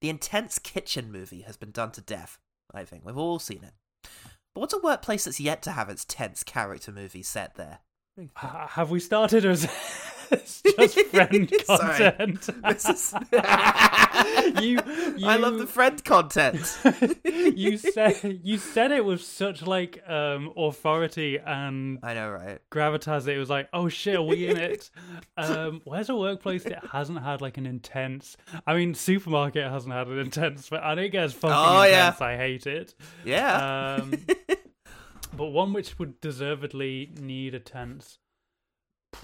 [0.00, 2.38] The intense kitchen movie has been done to death,
[2.72, 3.04] I think.
[3.04, 3.74] We've all seen it.
[4.54, 7.80] But what's a workplace that's yet to have its tense character movie set there?
[8.34, 9.64] Have we started or is
[10.32, 10.40] it
[10.76, 12.48] just friend content?
[12.68, 13.14] This is-
[14.62, 14.78] you,
[15.26, 16.78] I love the friend content.
[17.24, 22.58] you said you said it with such like um authority and I know, right?
[22.70, 24.90] gravitas it was like, oh shit, are we in it?
[25.36, 28.36] Um, where's a workplace that hasn't had like an intense?
[28.66, 32.06] I mean, supermarket hasn't had an intense, but and it gets fucking Oh, yeah.
[32.08, 32.20] intense.
[32.20, 32.94] I hate it.
[33.24, 33.96] Yeah.
[34.00, 34.12] Um,
[35.36, 38.18] but one which would deservedly need a tense.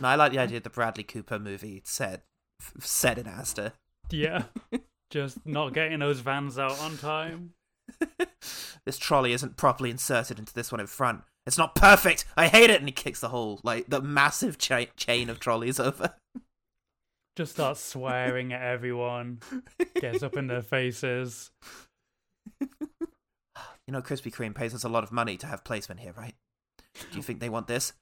[0.01, 2.24] No, I like the idea of the Bradley Cooper movie set
[2.61, 3.73] f- set in Asda.
[4.10, 4.45] Yeah,
[5.10, 7.52] just not getting those vans out on time.
[8.87, 11.23] this trolley isn't properly inserted into this one in front.
[11.47, 12.24] It's not perfect.
[12.37, 12.80] I hate it.
[12.80, 16.15] And he kicks the whole like the massive cha- chain of trolleys over.
[17.37, 19.41] Just starts swearing at everyone.
[20.01, 21.51] Gets up in their faces.
[22.60, 26.35] You know, Krispy Kreme pays us a lot of money to have placement here, right?
[27.10, 27.93] Do you think they want this?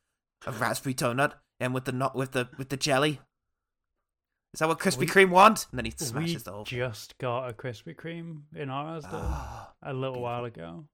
[0.46, 3.20] A raspberry donut and with the not with the with the jelly?
[4.54, 5.66] Is that what Krispy We- Kreme want?
[5.70, 6.64] And then he smashes the whole.
[6.66, 6.78] thing.
[6.78, 9.72] just got a Krispy Kreme in our Asda Ah.
[9.82, 10.84] a little while ago.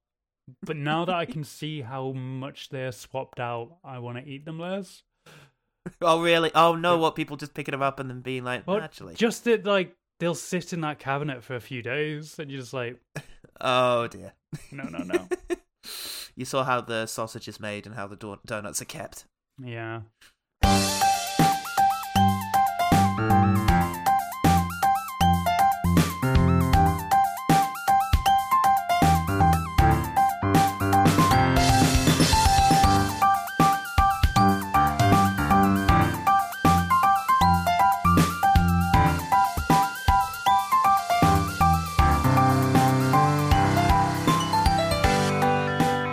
[0.62, 4.44] But now that I can see how much they're swapped out, I want to eat
[4.44, 5.02] them less.
[6.00, 6.50] oh really?
[6.54, 6.96] Oh no!
[6.98, 9.94] What people just picking them up and then being like, Well, actually, just that, like,
[10.20, 12.98] they'll sit in that cabinet for a few days, and you're just like,
[13.60, 14.34] oh dear.
[14.72, 15.28] no, no, no.
[16.36, 19.24] you saw how the sausage is made and how the donuts are kept.
[19.62, 20.02] yeah.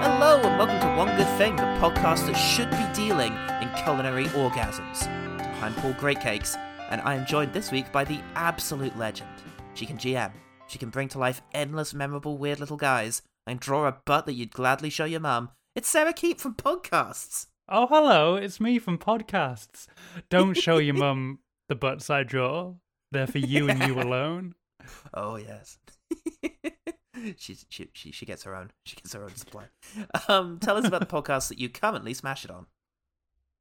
[0.06, 2.85] Hello and welcome to One Good Thing, the podcast that should be
[3.86, 5.06] culinary orgasms.
[5.62, 6.58] I'm Paul Greatcakes,
[6.90, 9.30] and I am joined this week by the absolute legend.
[9.76, 10.32] She can GM,
[10.66, 14.34] she can bring to life endless memorable weird little guys, and draw a butt that
[14.34, 15.52] you'd gladly show your mum.
[15.76, 17.46] It's Sarah Keep from Podcasts.
[17.70, 19.86] Oh, hello, it's me from podcasts.
[20.32, 21.38] Don't show your mum
[21.70, 22.74] the butts I draw.
[23.12, 24.56] They're for you and you alone.
[25.14, 25.78] Oh yes.
[27.38, 28.72] She's, she, she she gets her own.
[28.84, 29.66] She gets her own supply.
[30.28, 32.66] Um, tell us about the podcast that you currently smash it on.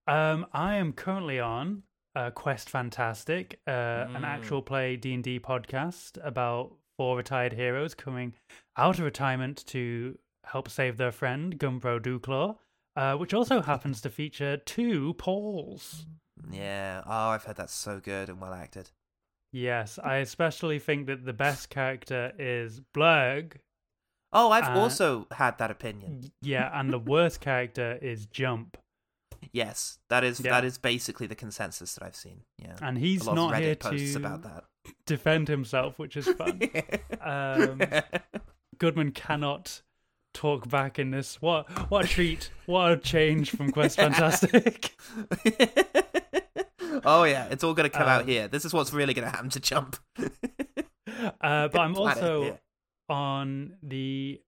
[0.06, 1.82] Um, I am currently on
[2.14, 3.70] uh, Quest Fantastic, uh,
[4.14, 4.24] an Mm.
[4.24, 8.34] actual play D and D podcast about four retired heroes coming
[8.76, 12.56] out of retirement to help save their friend Gumbro Duclaw,
[12.96, 16.06] uh, which also happens to feature two Pauls.
[16.50, 17.02] Yeah.
[17.06, 18.90] Oh, I've heard that's so good and well acted.
[19.52, 23.54] Yes, I especially think that the best character is Blurg.
[24.32, 26.32] Oh, I've Uh, also had that opinion.
[26.42, 28.76] Yeah, and the worst character is Jump,
[29.52, 30.52] Yes, that is Yeah.
[30.52, 32.42] that is basically the consensus that I've seen.
[32.58, 34.64] Yeah, and he's not Reddit here posts to about that.
[35.06, 36.60] defend himself, which is fun.
[37.20, 37.80] um,
[38.78, 39.82] Goodman cannot
[40.32, 41.40] talk back in this.
[41.40, 42.50] What what a treat!
[42.66, 44.96] What a change from Quest Fantastic.
[47.04, 48.48] oh yeah, it's all going to come out Um, here.
[48.48, 49.96] This is what's really going to happen to Jump.
[50.18, 52.58] Uh, but I'm Planet also here.
[53.08, 54.40] on the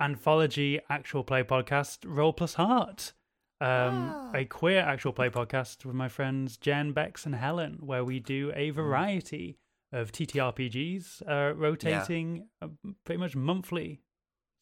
[0.00, 3.12] anthology actual play podcast Roll Plus Heart.
[3.60, 4.32] Um, Ah.
[4.34, 8.52] a queer actual play podcast with my friends Jen, Bex, and Helen, where we do
[8.54, 9.58] a variety
[9.92, 12.68] of TTRPGs, uh, rotating uh,
[13.04, 14.00] pretty much monthly.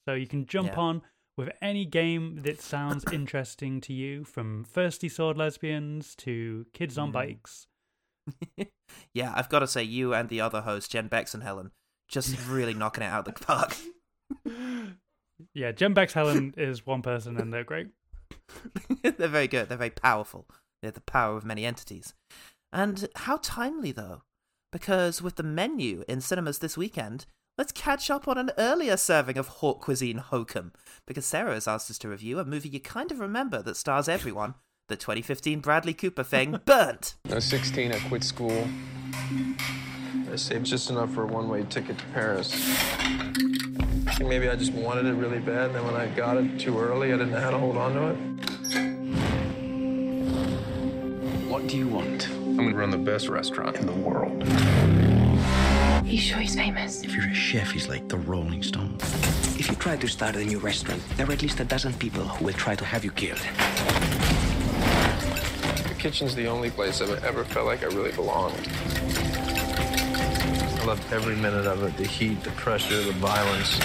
[0.06, 0.80] So you can jump Yeah.
[0.80, 1.02] on
[1.36, 7.10] with any game that sounds interesting to you, from thirsty sword lesbians to kids on
[7.10, 7.12] Mm.
[7.12, 7.66] bikes.
[9.12, 11.72] yeah, I've got to say, you and the other host, Jen Bex and Helen,
[12.08, 13.76] just really knocking it out of the park.
[15.52, 17.88] Yeah, Jen, Bex, Helen is one person, and they're great.
[19.02, 19.68] They're very good.
[19.68, 20.46] They're very powerful.
[20.82, 22.14] They're the power of many entities.
[22.72, 24.22] And how timely, though,
[24.72, 27.26] because with the menu in cinemas this weekend,
[27.56, 30.72] let's catch up on an earlier serving of Hawk Cuisine Hokum,
[31.06, 34.08] because Sarah has asked us to review a movie you kind of remember that stars
[34.08, 34.54] everyone,
[34.88, 37.14] the 2015 Bradley Cooper thing, Burnt.
[37.30, 38.66] I was 16, I quit school.
[40.30, 42.52] I saved just enough for a one-way ticket to Paris.
[44.20, 47.12] Maybe I just wanted it really bad, and then when I got it too early,
[47.12, 48.16] I didn't know how to hold on to it.
[51.50, 52.26] What do you want?
[52.28, 54.42] I'm gonna run the best restaurant in the world.
[56.06, 57.02] You sure he's famous?
[57.02, 59.02] If you're a chef, he's like the Rolling Stones.
[59.58, 62.22] If you try to start a new restaurant, there are at least a dozen people
[62.22, 63.40] who will try to have you killed.
[65.88, 68.66] The kitchen's the only place I've ever felt like I really belonged.
[70.86, 73.76] Loved every minute of it the heat, the pressure, the violence.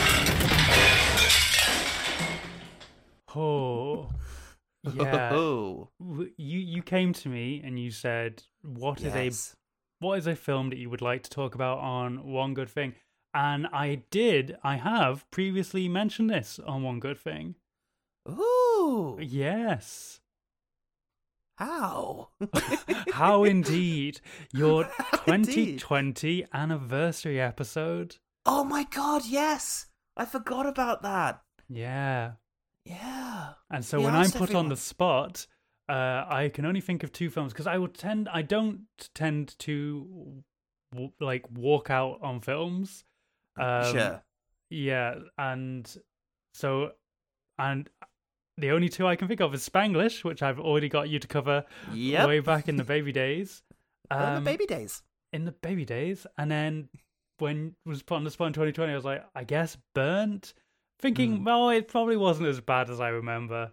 [3.36, 4.10] Oh,
[4.84, 5.32] yeah.
[5.34, 5.90] Oh,
[6.38, 9.56] You you came to me and you said, "What is yes.
[10.02, 12.70] a what is a film that you would like to talk about on One Good
[12.70, 12.94] Thing?"
[13.34, 14.58] And I did.
[14.64, 17.56] I have previously mentioned this on One Good Thing.
[18.30, 20.21] Ooh, Yes.
[21.62, 22.30] How?
[23.12, 24.20] How indeed.
[24.52, 25.80] Your How indeed.
[25.80, 28.18] 2020 anniversary episode.
[28.46, 29.86] Oh my god, yes!
[30.18, 31.42] I forgot about that.
[31.70, 32.32] Yeah.
[32.86, 33.50] Yeah.
[33.70, 35.46] And so He when I'm put on the spot,
[35.88, 38.82] uh, I can only think of two films because I would tend, I don't
[39.14, 40.42] tend to
[40.92, 43.04] w- like walk out on films.
[43.60, 44.24] Um, sure.
[44.72, 45.96] Yeah, and
[46.56, 46.92] so,
[47.60, 47.88] and
[48.58, 51.28] the only two I can think of is Spanglish, which I've already got you to
[51.28, 52.28] cover Yep.
[52.28, 53.64] way back in the baby days.
[54.14, 55.04] Oh, the Um, baby days.
[55.32, 56.90] in the baby days, and then
[57.40, 60.54] when was put on the spot in 2020, I was like, I guess burnt,
[61.00, 61.44] thinking, Hmm.
[61.46, 63.72] well, it probably wasn't as bad as I remember,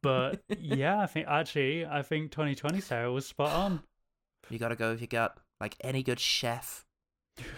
[0.00, 3.82] but yeah, I think actually, I think 2020 Sarah was spot on.
[4.50, 6.86] You gotta go with your gut, like any good chef.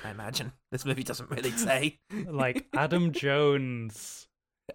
[0.05, 1.99] I imagine this movie doesn't really say.
[2.27, 4.26] Like Adam Jones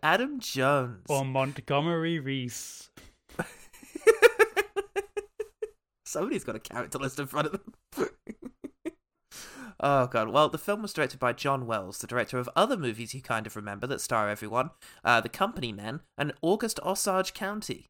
[0.03, 1.05] Adam Jones.
[1.09, 2.89] or Montgomery Reece.
[6.05, 8.09] Somebody's got a character list in front of them.
[9.79, 10.29] oh god.
[10.29, 13.47] Well, the film was directed by John Wells, the director of other movies you kind
[13.47, 14.71] of remember that star everyone,
[15.03, 17.85] uh, The Company Men, and August Osage County.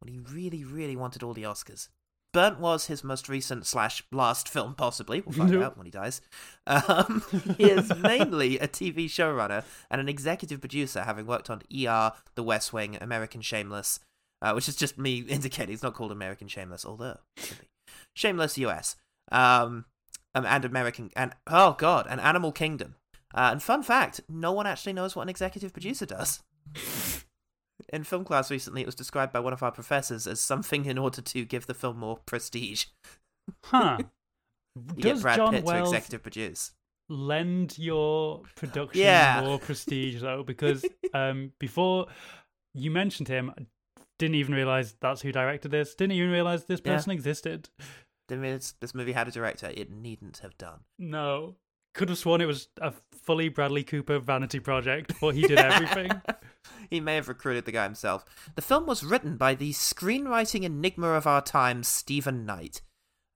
[0.00, 1.88] When he really, really wanted all the Oscars.
[2.32, 5.20] Burnt was his most recent slash last film, possibly.
[5.20, 5.64] We'll find Nope.
[5.64, 6.20] out when he dies.
[6.66, 7.24] Um,
[7.58, 12.42] he is mainly a TV showrunner and an executive producer, having worked on ER, The
[12.42, 14.00] West Wing, American Shameless,
[14.42, 17.66] uh, which is just me indicating it's not called American Shameless, although it should be.
[18.14, 18.96] Shameless US,
[19.32, 19.84] um,
[20.34, 22.94] um, and American, and oh god, and Animal Kingdom.
[23.34, 26.42] Uh, and fun fact: no one actually knows what an executive producer does.
[27.92, 30.98] In film class recently, it was described by one of our professors as something in
[30.98, 32.86] order to give the film more prestige.
[33.64, 33.98] Huh.
[34.98, 36.72] Does Brad John Pitt to executive produce.
[37.08, 39.42] lend your production Yeah.
[39.44, 40.42] more prestige though?
[40.44, 40.84] Because
[41.14, 42.06] um, before
[42.74, 43.66] you mentioned him, I
[44.18, 45.94] didn't even realize that's who directed this.
[45.94, 46.94] Didn't even realize this Yeah.
[46.94, 47.68] person existed.
[48.30, 49.72] I mean, it's- this movie had a director.
[49.74, 50.80] It needn't have done.
[50.98, 51.56] No.
[51.94, 52.92] Could have sworn it was a
[53.24, 56.10] fully Bradley Cooper vanity project, but he did everything.
[56.88, 58.24] He may have recruited the guy himself.
[58.54, 62.82] The film was written by the screenwriting enigma of our time, Steven Knight,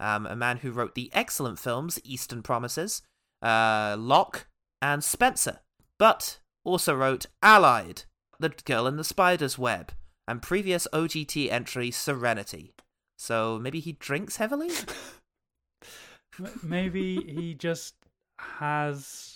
[0.01, 3.03] um, a man who wrote the excellent films Eastern Promises,
[3.43, 4.47] uh, Locke,
[4.83, 5.61] and Spencer,
[5.99, 8.03] but also wrote Allied,
[8.41, 9.93] The Girl in the Spider's Web,
[10.27, 12.75] and previous OGT entry Serenity.
[13.19, 14.71] So maybe he drinks heavily?
[16.63, 17.95] Maybe he just
[18.39, 19.34] has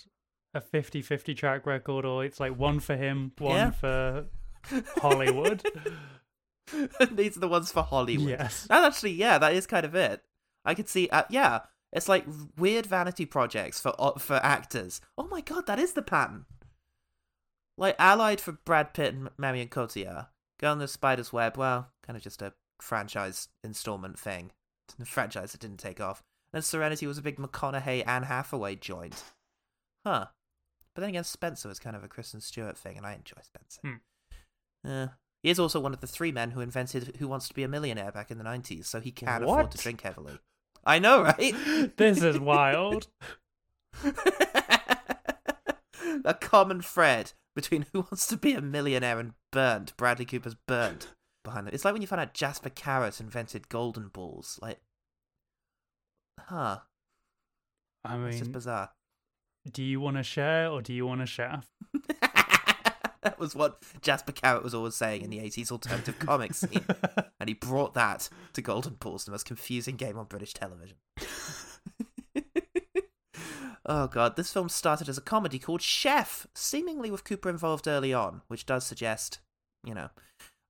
[0.53, 3.71] a 50 50 track record, or it's like one for him, one Yeah.
[3.71, 4.25] for
[4.97, 5.63] Hollywood.
[7.11, 8.29] These are the ones for Hollywood.
[8.29, 8.67] Yes.
[8.69, 10.21] And actually, yeah, that is kind of it.
[10.65, 11.61] I could see, uh, yeah,
[11.91, 12.25] it's like
[12.57, 15.01] weird vanity projects for uh, for actors.
[15.17, 16.45] Oh my god, that is the pattern.
[17.77, 20.27] Like Allied for Brad Pitt and Marion Cotillard.
[20.59, 24.51] Girl in the Spider's Web, well, kind of just a franchise installment thing.
[25.01, 26.21] A franchise that didn't take off.
[26.53, 29.23] And Serenity was a big McConaughey Anne Hathaway joint.
[30.05, 30.25] Huh.
[30.99, 33.79] But then again, Spencer was kind of a Kristen Stewart thing, and I enjoy Spencer.
[33.81, 33.93] Hmm.
[34.85, 35.07] Uh,
[35.41, 37.69] he is also one of the three men who invented Who Wants to Be a
[37.69, 40.39] Millionaire back in the 90s, so he can afford to drink heavily.
[40.83, 41.55] I know, right?
[41.95, 43.07] this is wild.
[46.25, 51.13] a common thread between Who Wants to Be a Millionaire and Burnt, Bradley Cooper's Burnt,
[51.45, 51.73] behind it.
[51.73, 54.59] It's like when you find out Jasper Carrott invented golden balls.
[54.61, 54.81] Like,
[56.37, 56.79] huh.
[58.03, 58.89] I It's just mean, bizarre.
[59.71, 61.61] Do you want to share or do you want to share?
[63.21, 66.85] that was what Jasper Carrott was always saying in the 80s alternative comics scene.
[67.39, 70.97] And he brought that to Golden Balls, the most confusing game on British television.
[73.85, 78.13] oh god, this film started as a comedy called Chef, seemingly with Cooper involved early
[78.13, 79.39] on, which does suggest,
[79.83, 80.09] you know.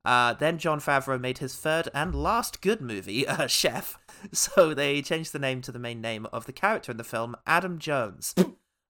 [0.05, 3.99] Uh, then Jon Favreau made his third and last good movie, uh, Chef,
[4.31, 7.35] so they changed the name to the main name of the character in the film,
[7.45, 8.33] Adam Jones.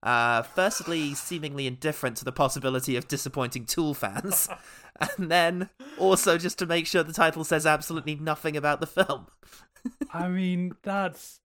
[0.02, 4.48] Uh, firstly, seemingly indifferent to the possibility of disappointing Tool fans,
[5.18, 9.28] and then also just to make sure the title says absolutely nothing about the film.
[10.14, 11.42] I mean, that's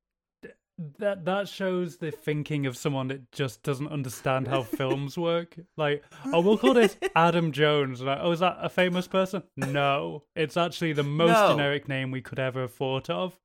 [0.99, 5.57] that that shows the thinking of someone that just doesn't understand how films work.
[5.77, 8.01] Like, oh, we'll call this Adam Jones.
[8.03, 9.43] Like, oh, is that a famous person?
[9.57, 11.51] No, it's actually the most No.
[11.51, 13.39] generic name we could ever have thought of.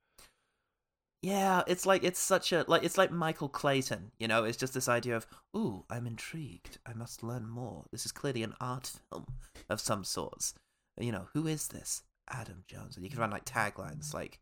[1.22, 4.74] Yeah, it's like it's such a like it's like Michael Clayton, you know, it's just
[4.74, 6.78] this idea of, "Ooh, I'm intrigued.
[6.86, 7.84] I must learn more.
[7.92, 9.26] This is clearly an art film
[9.70, 10.54] of some sorts."
[10.98, 12.04] You know, who is this?
[12.30, 12.96] Adam Jones.
[12.96, 14.40] And you can run like taglines like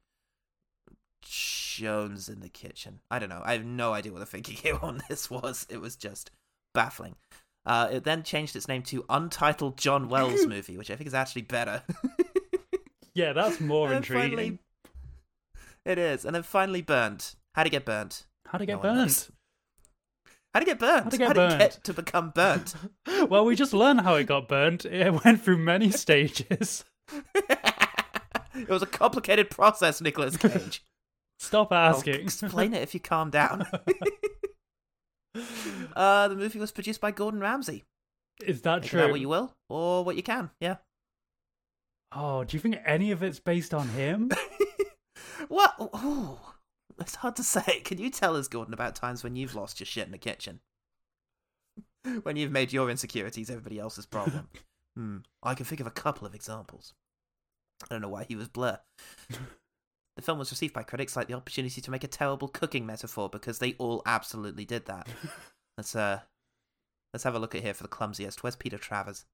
[1.24, 3.00] Jones in the kitchen.
[3.10, 3.42] I don't know.
[3.44, 5.66] I have no idea what the thinking here on this was.
[5.70, 6.32] It was just
[6.74, 7.16] baffling.
[7.66, 11.14] Uh, it then changed its name to Untitled John Wells movie, which I think is
[11.14, 11.82] actually better.
[13.14, 14.30] Yeah, that's more And intriguing.
[14.38, 14.60] finally-
[15.88, 17.36] it is, and then finally burnt.
[17.56, 18.28] How'd it get burnt?
[18.48, 19.30] How to get No burnt?
[20.54, 21.04] How'd it get burnt?
[21.06, 21.60] How'd it get How'd burnt?
[21.60, 22.76] get to become burnt?
[23.30, 24.86] well, we just learned how it got burnt.
[24.86, 26.84] It went through many stages.
[27.36, 30.84] it was a complicated process, Nicolas Cage.
[31.40, 32.16] Stop I'll asking.
[32.16, 33.66] explain it if you calm down.
[35.96, 37.84] uh, the movie was produced by Gordon Ramsay.
[38.44, 39.12] Is that Take of that true?
[39.12, 40.50] what you will, or what you can.
[40.60, 40.78] Yeah.
[42.12, 44.32] Oh, do you think any of it's based on him?
[45.48, 45.76] What?
[46.04, 46.38] Ooh,
[47.00, 47.80] it's hard to say.
[47.84, 50.60] Can you tell us, Gordon, about times when you've lost your shit in the kitchen?
[52.24, 54.50] when you've made your insecurities everybody else's problem?
[54.98, 55.18] hmm.
[55.44, 56.94] I can think of a couple of examples.
[57.84, 58.80] I don't know why he was blur.
[60.16, 63.30] The film was received by critics like the opportunity to make a terrible cooking metaphor
[63.30, 65.08] because they all absolutely did that.
[65.78, 66.22] let's uh,
[67.14, 68.42] let's have a look at here for the clumsiest.
[68.42, 69.26] Where's Peter Travers?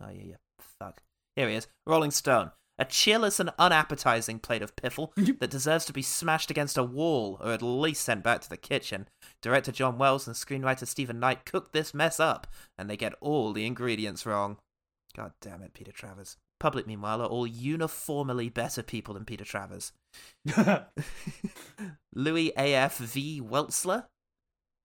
[0.00, 0.36] Oh yeah, yeah.
[0.78, 1.02] Fuck.
[1.34, 1.66] Here he is.
[1.86, 2.52] Rolling Stone.
[2.78, 7.38] A cheerless and unappetizing plate of piffle that deserves to be smashed against a wall
[7.40, 9.08] or at least sent back to the kitchen.
[9.42, 12.46] Director John Wells and screenwriter Steven Knight cooked this mess up,
[12.78, 14.56] and they get all the ingredients wrong.
[15.14, 16.36] God damn it, Peter Travers.
[16.58, 19.92] Public, meanwhile, are all uniformly better people than Peter Travers.
[22.14, 22.98] Louis A.F.
[22.98, 23.40] V.
[23.40, 24.06] Weltzler?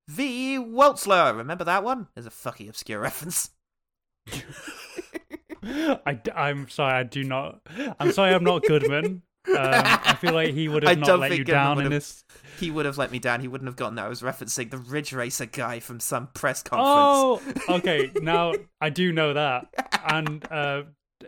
[0.07, 0.57] V.
[0.57, 1.35] Weltzler!
[1.37, 2.07] Remember that one?
[2.15, 3.51] There's a fucking obscure reference.
[5.67, 6.19] I,
[6.49, 7.61] am sorry, I do not.
[7.99, 9.23] I'm sorry, I'm not Goodman.
[9.47, 11.89] Um, I feel like he would I have not don't let you Goodman down in
[11.89, 12.25] this.
[12.59, 13.39] He would have let me down.
[13.39, 14.03] He wouldn't have gotten that.
[14.03, 17.63] I was referencing the Ridge Racer guy from some press conference.
[17.69, 18.11] Oh, okay.
[18.21, 19.67] Now I do know that.
[20.05, 20.83] And uh,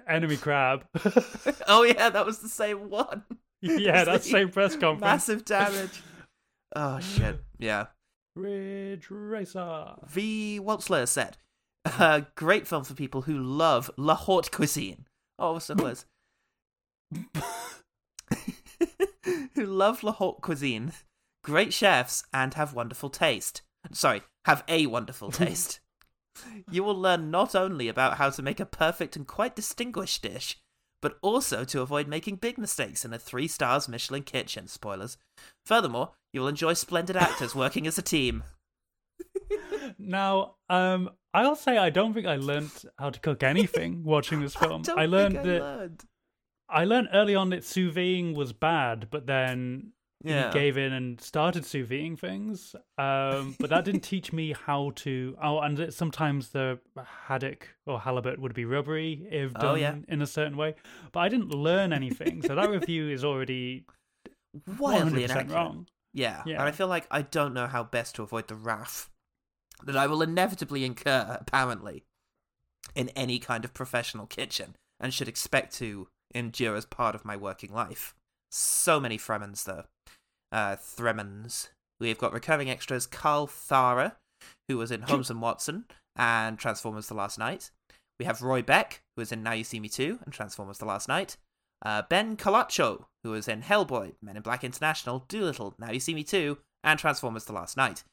[0.06, 0.84] Enemy Crab.
[1.68, 3.24] Oh, yeah, that was the same one.
[3.62, 5.00] yeah, like same press conference.
[5.00, 6.02] Massive damage.
[6.76, 7.40] Oh, shit.
[7.58, 7.86] Yeah.
[8.36, 9.94] Ridge Racer.
[10.08, 10.60] V.
[10.60, 11.38] Waltzler said,
[11.98, 15.06] a great film for people who love La Haute cuisine.
[15.38, 16.06] Oh, so was.
[19.56, 20.94] who love La Haute cuisine,
[21.44, 23.62] great chefs, and have wonderful taste.
[23.92, 25.80] Sorry, have a wonderful taste.
[26.70, 30.58] you will learn not only about how to make a perfect and quite distinguished dish,
[31.02, 34.68] but also to avoid making big mistakes in a three stars Michelin kitchen.
[34.68, 35.18] Spoilers.
[35.66, 38.44] Furthermore, you will enjoy splendid actors working as a team.
[40.00, 44.56] Now, um, I'll say I don't think I learnt how to cook anything watching this
[44.56, 44.82] film.
[44.82, 46.04] don't I learned I that learned.
[46.70, 49.92] I learned early on that sous videing was bad, but then
[50.24, 50.48] Yeah.
[50.48, 52.76] he gave in and started sous videing things.
[52.98, 55.36] Um, but that didn't teach me how to.
[55.42, 56.80] Oh, and sometimes the
[57.28, 59.96] haddock or halibut would be rubbery if done Oh, yeah.
[60.08, 60.76] in a certain way.
[61.12, 63.86] But I didn't learn anything, so that review is already
[64.80, 65.56] wildly 100% inaccurate.
[65.56, 65.88] wrong.
[66.14, 66.42] Yeah.
[66.46, 66.56] Yeah.
[66.60, 69.10] and I feel like I don't know how best to avoid the wrath
[69.84, 72.04] that I will inevitably incur, apparently,
[72.96, 77.36] in any kind of professional kitchen, and should expect to endure as part of my
[77.36, 78.16] working life.
[78.52, 79.86] So many Fremens, though.
[80.52, 81.70] Uh, Thremens.
[82.00, 84.16] We've got recurring extras Carl Thara,
[84.68, 87.72] who was in Holmes and Watson and Transformers The Last Knight.
[88.20, 90.86] We have Roy Beck, who was in Now You See Me Too and Transformers The
[90.86, 91.38] Last Knight.
[91.86, 96.14] Uh, ben Colacho, who was in Hellboy, Men in Black International, Dolittle, Now You See
[96.14, 98.04] Me Too, and Transformers The Last Knight.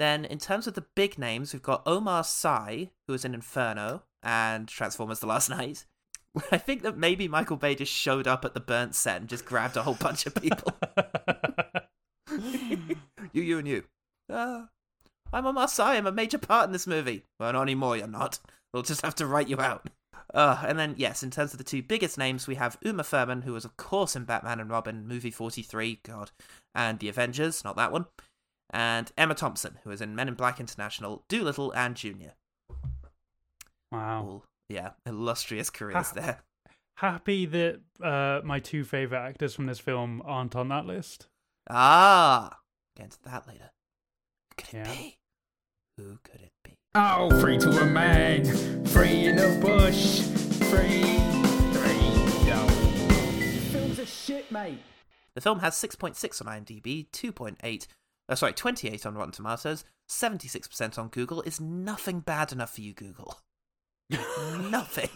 [0.00, 4.04] Then, in terms of the big names, we've got Omar Sy, who was in Inferno
[4.22, 5.84] and Transformers The Last Knight.
[6.50, 9.44] I think that maybe Michael Bay just showed up at the burnt set and just
[9.44, 10.72] grabbed a whole bunch of people.
[13.34, 13.84] you, you, and you.
[14.32, 14.62] Uh,
[15.34, 15.96] I'm Omar Sy.
[15.96, 17.24] I'm a major part in this movie.
[17.38, 18.38] Well, not anymore, you're not.
[18.72, 19.90] We'll just have to write you out.
[20.32, 23.42] Uh, and then, yes, in terms of the two biggest names, we have Uma Thurman,
[23.42, 26.30] who was, of course, in Batman and Robin, movie 43, God,
[26.74, 28.06] and The Avengers, not that one,
[28.72, 32.32] and Emma Thompson, who was in Men in Black International, Dolittle, and Junior.
[33.92, 34.22] wow.
[34.22, 36.14] All, yeah, illustrious careers Ah.
[36.14, 36.40] there.
[36.96, 41.28] Happy that uh, my two favorite actors from this film aren't on that list.
[41.68, 42.58] Ah,
[42.96, 43.70] get into that later.
[44.50, 44.92] Who could it Yeah.
[44.94, 45.18] be?
[45.96, 46.76] Who could it be?
[46.94, 48.44] Oh, free to a man,
[48.86, 50.20] free in the bush,
[50.68, 51.18] free,
[51.72, 52.66] free, yo.
[53.70, 54.80] Films are shit, mate.
[55.34, 57.86] The film has 6.6 on IMDb, 2.8,
[58.30, 61.42] uh, sorry, 28 on Rotten Tomatoes, 76% on Google.
[61.42, 63.40] Is nothing bad enough for you, Google?
[64.70, 65.10] nothing.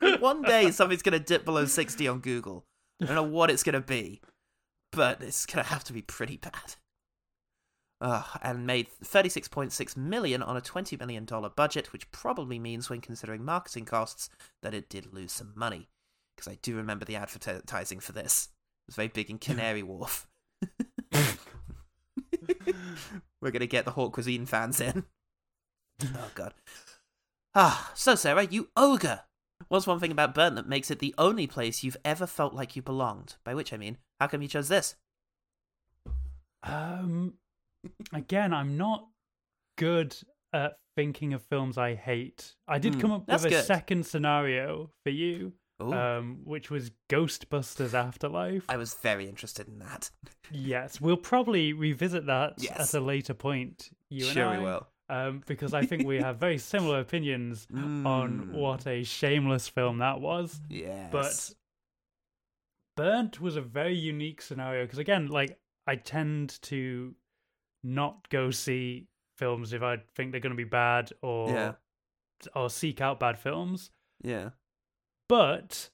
[0.20, 2.64] One day something's going to dip below 60 on Google.
[3.02, 4.20] I don't know what it's gonna be,
[4.92, 6.76] but it's gonna have to be pretty bad.
[8.00, 13.00] Uh, and made 36.6 million on a 20 million dollar budget, which probably means, when
[13.00, 14.28] considering marketing costs,
[14.62, 15.88] that it did lose some money.
[16.36, 18.48] Because I do remember the advertising for this.
[18.86, 20.26] It was very big in Canary Wharf.
[23.40, 25.04] We're gonna get the Hawk Cuisine fans in.
[26.02, 26.54] Oh god.
[27.54, 29.20] Ah, so Sarah, you ogre.
[29.68, 32.74] What's one thing about Burnt that makes it the only place you've ever felt like
[32.76, 33.36] you belonged?
[33.44, 34.96] By which I mean, how come you chose this?
[36.62, 37.34] Um,
[38.12, 39.06] again, I'm not
[39.76, 40.16] good
[40.52, 42.54] at thinking of films I hate.
[42.66, 43.64] I did Hmm, come up with a good.
[43.64, 45.52] second scenario for you,
[45.92, 48.64] um, which was Ghostbusters Afterlife.
[48.68, 50.10] I was very interested in that.
[50.50, 52.94] Yes, we'll probably revisit that Yes.
[52.94, 53.90] at a later point.
[54.08, 54.86] You and sure I, we will.
[55.08, 58.52] um, because I think we have very similar opinions on Mm.
[58.52, 60.60] what a shameless film that was.
[60.70, 61.10] Yes.
[61.10, 61.54] But
[62.96, 67.14] Burnt was a very unique scenario because again, like I tend to
[67.82, 71.72] not go see films if I think they're going to be bad or Yeah.
[72.54, 73.90] or seek out bad films.
[74.22, 74.50] yeah.
[75.28, 75.90] But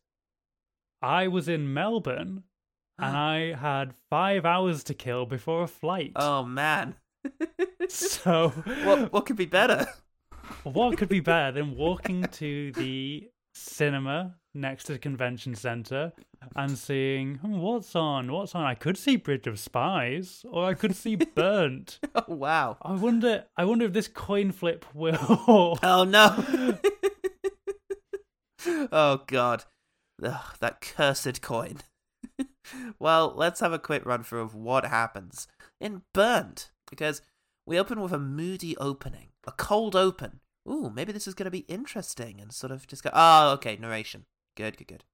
[1.02, 2.44] I was in Melbourne
[2.98, 6.12] and I had five hours to kill before a flight.
[6.16, 6.96] Oh man.
[7.88, 8.50] So
[8.84, 9.86] what what could be better?
[10.62, 16.12] what could be better than walking to the cinema next to the convention center
[16.54, 20.74] and seeing "Hmm, what's on what's on i could see bridge of spies or i
[20.74, 22.76] could see burnt Oh wow.
[22.82, 26.78] i wonder i wonder if this coin flip will Oh no.
[28.92, 29.64] oh god.
[30.22, 31.78] Ugh, that cursed coin.
[32.98, 35.48] well, let's have a quick run through of what happens
[35.80, 37.22] in Burnt because
[37.66, 40.40] we open with a moody opening, a cold open.
[40.68, 43.10] Ooh, maybe this is going to be interesting and sort of just go.
[43.12, 44.26] Oh, okay, narration.
[44.56, 45.04] Good, good, good.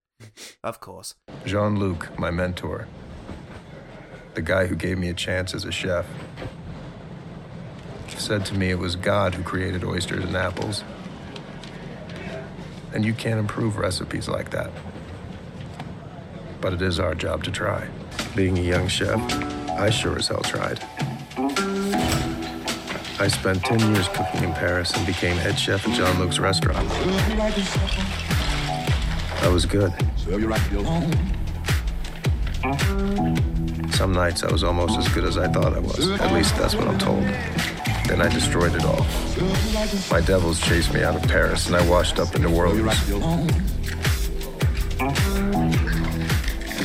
[0.65, 1.15] of course.
[1.45, 2.89] Jean Luc, my mentor,
[4.35, 6.07] the guy who gave me a chance as a chef,
[8.19, 10.83] said to me it was God who created oysters and apples.
[12.93, 14.71] And you can't improve recipes like that.
[16.61, 17.89] But it is our job to try.
[18.35, 19.21] Being a young chef,
[19.71, 20.83] I sure as hell tried.
[23.19, 26.89] I spent 10 years cooking in Paris and became head chef at Jean Luc's restaurant.
[29.43, 29.93] I was good.
[33.95, 36.11] Some nights I was almost as good as I thought I was.
[36.21, 37.25] At least that's what I'm told.
[38.07, 39.05] Then I destroyed it all.
[40.11, 42.87] My devils chased me out of Paris, and I washed up in New Orleans.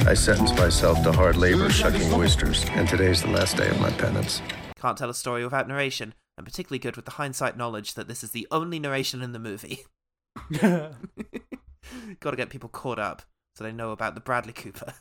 [0.07, 3.91] I sentenced myself to hard labor shucking oysters, and today's the last day of my
[3.91, 4.41] penance.
[4.79, 6.15] Can't tell a story without narration.
[6.37, 9.39] I'm particularly good with the hindsight knowledge that this is the only narration in the
[9.39, 9.85] movie.
[12.19, 13.21] Got to get people caught up
[13.55, 14.95] so they know about the Bradley Cooper.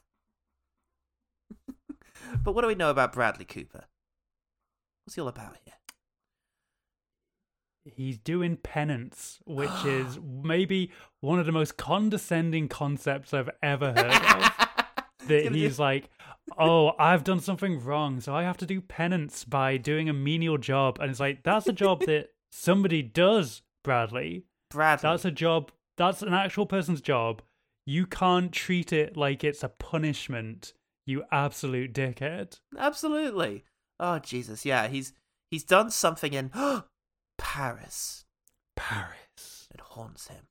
[2.44, 3.85] but what do we know about Bradley Cooper?
[5.04, 5.74] What's he all about here?
[7.84, 10.90] He's doing penance which is maybe
[11.20, 14.60] one of the most condescending concepts i've ever heard of
[15.30, 16.10] that he's do- like,
[16.58, 20.58] oh, I've done something wrong, so I have to do penance by doing a menial
[20.58, 20.98] job.
[21.00, 24.44] And it's like, that's a job that somebody does, Bradley.
[24.70, 25.08] Bradley.
[25.08, 27.42] That's a job, that's an actual person's job.
[27.86, 30.74] You can't treat it like it's a punishment,
[31.06, 32.60] you absolute dickhead.
[32.78, 33.64] Absolutely.
[33.98, 35.12] Oh Jesus, yeah, he's
[35.50, 36.50] he's done something in
[37.40, 38.24] Paris.
[38.76, 39.68] Paris.
[39.72, 40.46] It haunts him.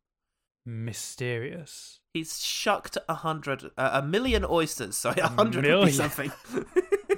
[0.66, 2.00] Mysterious.
[2.14, 4.98] He's shucked a hundred, uh, a million oysters.
[4.98, 5.94] Sorry, a hundred would be million.
[5.94, 6.32] something.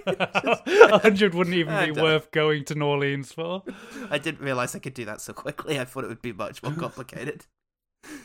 [0.07, 3.63] A hundred wouldn't even I be don't- worth going to New Orleans for.
[4.09, 5.79] I didn't realize I could do that so quickly.
[5.79, 7.45] I thought it would be much more complicated.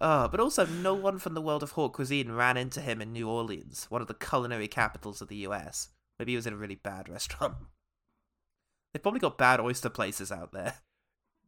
[0.00, 3.12] Uh, but also, no one from the world of haute cuisine ran into him in
[3.12, 5.90] New Orleans, one of the culinary capitals of the US.
[6.18, 7.54] Maybe he was in a really bad restaurant.
[8.92, 10.74] They've probably got bad oyster places out there.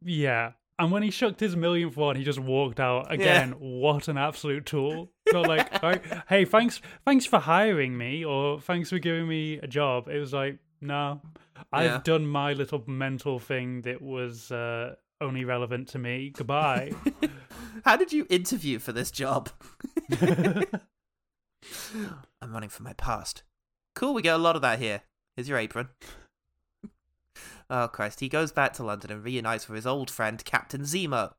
[0.03, 0.51] Yeah.
[0.77, 3.09] And when he shucked his millionth one, he just walked out.
[3.11, 5.09] Again, what an absolute tool.
[5.31, 9.67] Not like, right, hey, thanks thanks for hiring me or thanks for giving me a
[9.67, 10.09] job.
[10.09, 11.21] It was like, no.
[11.71, 12.01] I've Yeah.
[12.03, 16.31] done my little mental thing that was uh, only relevant to me.
[16.35, 16.91] Goodbye.
[17.85, 19.49] How did you interview for this job?
[22.41, 23.43] I'm running from my past.
[23.95, 25.01] Cool, we get a lot of that here.
[25.37, 25.87] Here's your apron.
[27.69, 28.19] Oh, Christ.
[28.19, 31.33] He goes back to London and reunites with his old friend, Captain Zemo.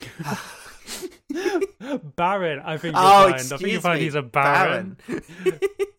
[2.16, 3.34] Baron, I think you'll oh, find.
[3.34, 4.96] I think you'll find he's a Baron.
[5.06, 5.22] Baron.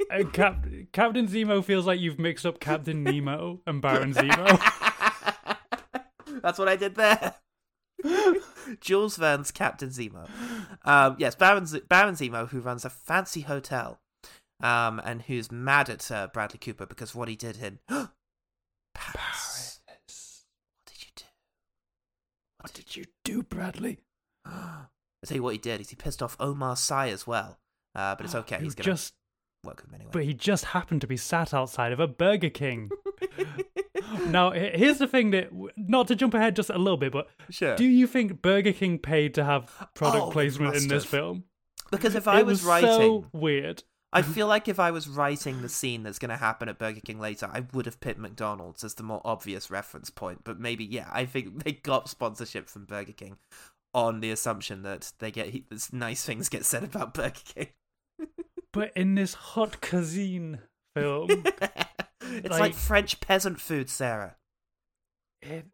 [0.10, 5.56] And Cap- Captain Zemo feels like you've mixed up Captain Nemo and Baron Zemo.
[6.42, 7.36] That's what I did there.
[8.80, 10.30] Jules Verne's Captain Zemo.
[10.84, 14.00] Um, yes, Baron, Z- Baron Zemo, who runs a fancy hotel,
[14.62, 17.80] um, and who's mad at uh, Bradley Cooper because of what he did in
[18.94, 19.82] Paris.
[19.86, 19.98] What
[20.86, 21.26] did you do?
[22.62, 24.00] What did you do, Bradley?
[24.46, 24.88] I'll
[25.26, 25.82] tell you what he did.
[25.82, 27.60] Is he pissed off Omar Sy as well?
[27.96, 28.58] Uh, but it's okay.
[28.58, 29.14] He He's gonna just,
[29.64, 30.10] work with him anyway.
[30.14, 32.90] but he just happened to be sat outside of a Burger King.
[34.28, 37.76] now, here's the thing that, not to jump ahead just a little bit, but Sure.
[37.76, 41.44] do you think Burger King paid to have product Oh, placement in this film?
[41.92, 43.84] because if I it was, was writing, so weird.
[44.12, 44.32] I mm-hmm.
[44.32, 47.20] feel like if I was writing the scene that's going to happen at Burger King
[47.20, 50.44] later, I would have picked McDonald's as the more obvious reference point.
[50.44, 53.38] But maybe, yeah, I think they got sponsorship from Burger King
[53.94, 57.68] on the assumption that they get this nice things get said about Burger King.
[58.72, 60.60] But in this hot cuisine
[60.96, 61.28] film,
[62.22, 64.36] it's like, Like- French peasant food, Sarah.
[65.42, 65.66] it,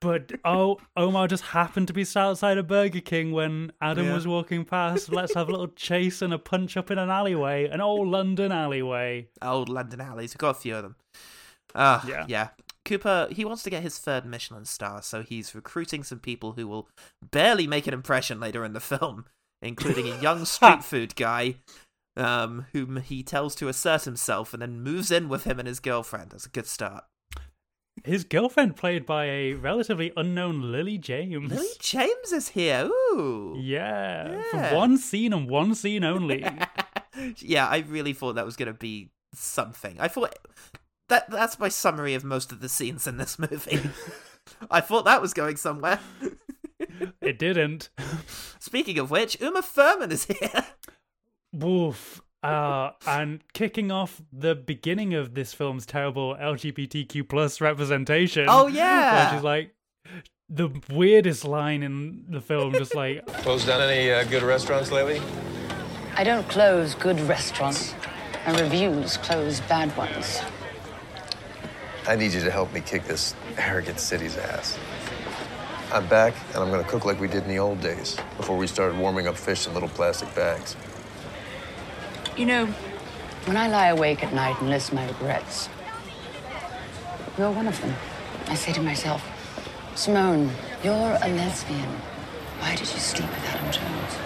[0.00, 4.14] but oh, Omar just happened to be sat outside a Burger King when Adam Yeah.
[4.14, 5.10] was walking past.
[5.12, 8.50] Let's have a little chase and a punch up in an alleyway, an old London
[8.52, 9.28] alleyway.
[9.42, 10.32] Old London alleys.
[10.34, 10.96] We've got a few of them.
[11.74, 12.24] Uh, Yeah.
[12.28, 12.48] yeah.
[12.84, 16.66] Cooper, he wants to get his third Michelin star, so he's recruiting some people who
[16.66, 16.88] will
[17.30, 19.26] barely make an impression later in the film,
[19.62, 21.56] including a young street food guy
[22.16, 25.78] um, whom he tells to assert himself and then moves in with him and his
[25.78, 26.30] girlfriend.
[26.30, 27.04] That's a good start.
[28.04, 31.50] His girlfriend, played by a relatively unknown Lily James.
[31.52, 32.86] Lily James is here.
[32.86, 33.54] Ooh.
[33.58, 34.70] Yeah, Yeah.
[34.70, 36.44] for one scene and one scene only.
[37.38, 39.96] yeah, I really thought that was going to be something.
[40.00, 40.34] I thought
[41.08, 43.80] that that's my summary of most of the scenes in this movie.
[44.70, 46.00] I thought that was going somewhere.
[47.20, 47.90] it didn't.
[48.58, 50.64] Speaking of which, Uma Thurman is here.
[51.52, 52.22] Woof.
[52.42, 58.46] Uh, and kicking off the beginning of this film's terrible LGBTQ plus representation.
[58.48, 59.34] Oh, Where yeah.
[59.34, 59.74] she's like
[60.48, 65.20] the weirdest line in the film, just like Closed down any uh, good restaurants lately?
[66.16, 67.94] I don't close good restaurants.
[68.46, 70.40] My reviews close bad ones.
[72.08, 74.78] I need you to help me kick this arrogant city's ass.
[75.92, 78.66] I'm back, and I'm gonna cook like we did in the old days, before we
[78.66, 80.74] started warming up fish in little plastic bags.
[82.36, 82.66] You know,
[83.46, 85.68] when I lie awake at night and list my regrets,
[87.36, 87.94] you're one of them.
[88.46, 89.22] I say to myself,
[89.94, 90.50] Simone,
[90.82, 91.88] you're a lesbian.
[92.58, 94.16] Why did you sleep with Adam Jones?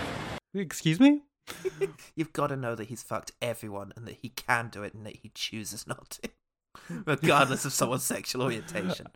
[0.55, 1.23] excuse me?
[2.15, 5.05] You've got to know that he's fucked everyone and that he can do it and
[5.07, 6.31] that he chooses not to,
[7.07, 9.09] regardless of someone's sexual orientation.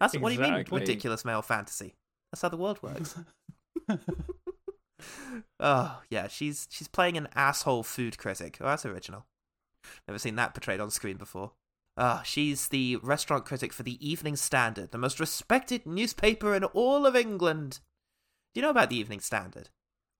[0.00, 1.94] That's what do you mean ridiculous male fantasy?
[2.32, 3.16] That's how the world works.
[5.60, 8.58] oh yeah, she's she's playing an asshole food critic.
[8.60, 9.26] Oh, that's original.
[10.08, 11.52] Never seen that portrayed on screen before.
[11.96, 17.06] Ah, she's the restaurant critic for the Evening Standard, the most respected newspaper in all
[17.06, 17.80] of England.
[18.52, 19.68] Do you know about the Evening Standard?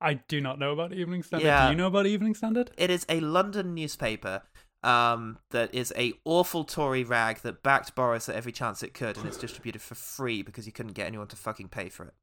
[0.00, 1.46] I do not know about Evening Standard.
[1.46, 1.66] Yeah.
[1.66, 2.70] Do you know about Evening Standard?
[2.76, 4.42] It is a London newspaper
[4.84, 9.16] um, that is a awful Tory rag that backed Boris at every chance it could,
[9.16, 12.14] and it's distributed for free because you couldn't get anyone to fucking pay for it.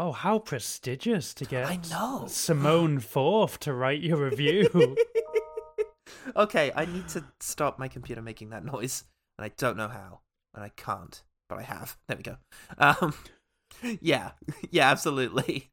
[0.00, 2.26] Oh, how prestigious to get I know.
[2.28, 4.96] Simone Forth to write your review.
[6.36, 9.02] okay, I need to stop my computer making that noise,
[9.36, 10.20] and I don't know how,
[10.54, 11.96] and I can't, but I have.
[12.06, 12.36] There we go.
[12.78, 13.12] Um,
[14.00, 14.30] yeah,
[14.70, 15.72] yeah, absolutely.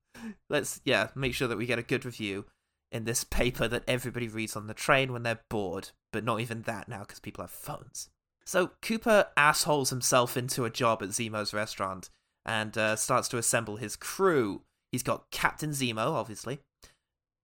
[0.49, 2.45] Let's yeah make sure that we get a good review
[2.91, 6.63] in this paper that everybody reads on the train when they're bored, but not even
[6.63, 8.09] that now because people have phones.
[8.43, 12.09] So Cooper assholes himself into a job at Zemo's restaurant
[12.45, 14.61] and uh, starts to assemble his crew.
[14.91, 16.59] He's got Captain Zemo, obviously.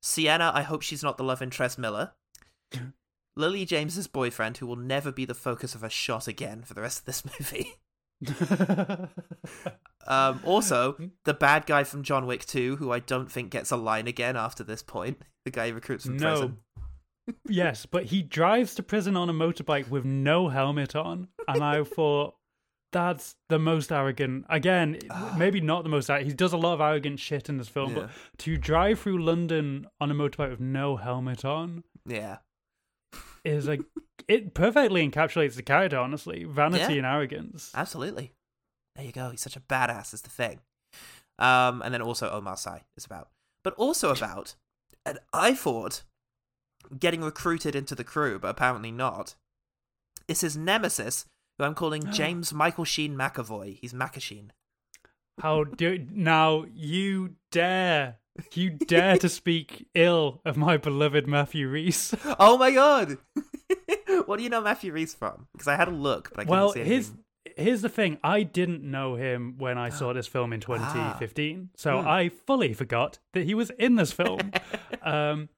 [0.02, 2.12] Sienna, I hope she's not the love interest Miller.
[3.36, 6.82] Lily James's boyfriend, who will never be the focus of a shot again for the
[6.82, 7.76] rest of this movie.
[10.08, 13.78] Um, also, the bad guy from John Wick 2, who I don't think gets a
[13.78, 15.22] line again after this point.
[15.44, 16.30] The guy he recruits from no.
[16.30, 16.58] prison.
[17.50, 21.84] yes, but he drives to prison on a motorbike with no helmet on, and I
[21.84, 22.36] thought
[22.92, 24.46] that's the most arrogant.
[24.50, 25.00] Again,
[25.38, 26.10] maybe not the most.
[26.10, 28.02] He does a lot of arrogant shit in this film, Yeah.
[28.04, 32.38] but to drive through London on a motorbike with no helmet on Yeah.
[33.46, 33.82] is like
[34.28, 35.98] it perfectly encapsulates the character.
[35.98, 36.98] Honestly, vanity Yeah.
[37.00, 37.72] and arrogance.
[37.74, 38.34] Absolutely.
[38.96, 39.30] There you go.
[39.32, 40.60] He's such a badass, is the thing.
[41.40, 43.30] Um, and then also Omar Sy is about.
[43.64, 44.56] But also about,
[45.06, 46.04] and I thought,
[47.00, 49.36] getting recruited into the crew, but apparently not,
[50.28, 51.26] is his nemesis,
[51.62, 53.78] who I'm calling James Michael Sheen McAvoy.
[53.80, 54.50] He's Macasheen.
[55.40, 58.18] How do now you dare?
[58.54, 62.14] You dare to speak ill of my beloved Matthew Rhys?
[62.40, 63.18] Oh my god!
[64.26, 65.48] what do you know Matthew Rhys from?
[65.54, 67.24] Because I had a look, but I couldn't well, see his anything.
[67.66, 71.70] here's the thing I didn't know him when I saw this film in 2015.
[71.76, 72.08] So Hmm.
[72.08, 74.52] I fully forgot that he was in this film.
[75.04, 75.50] um,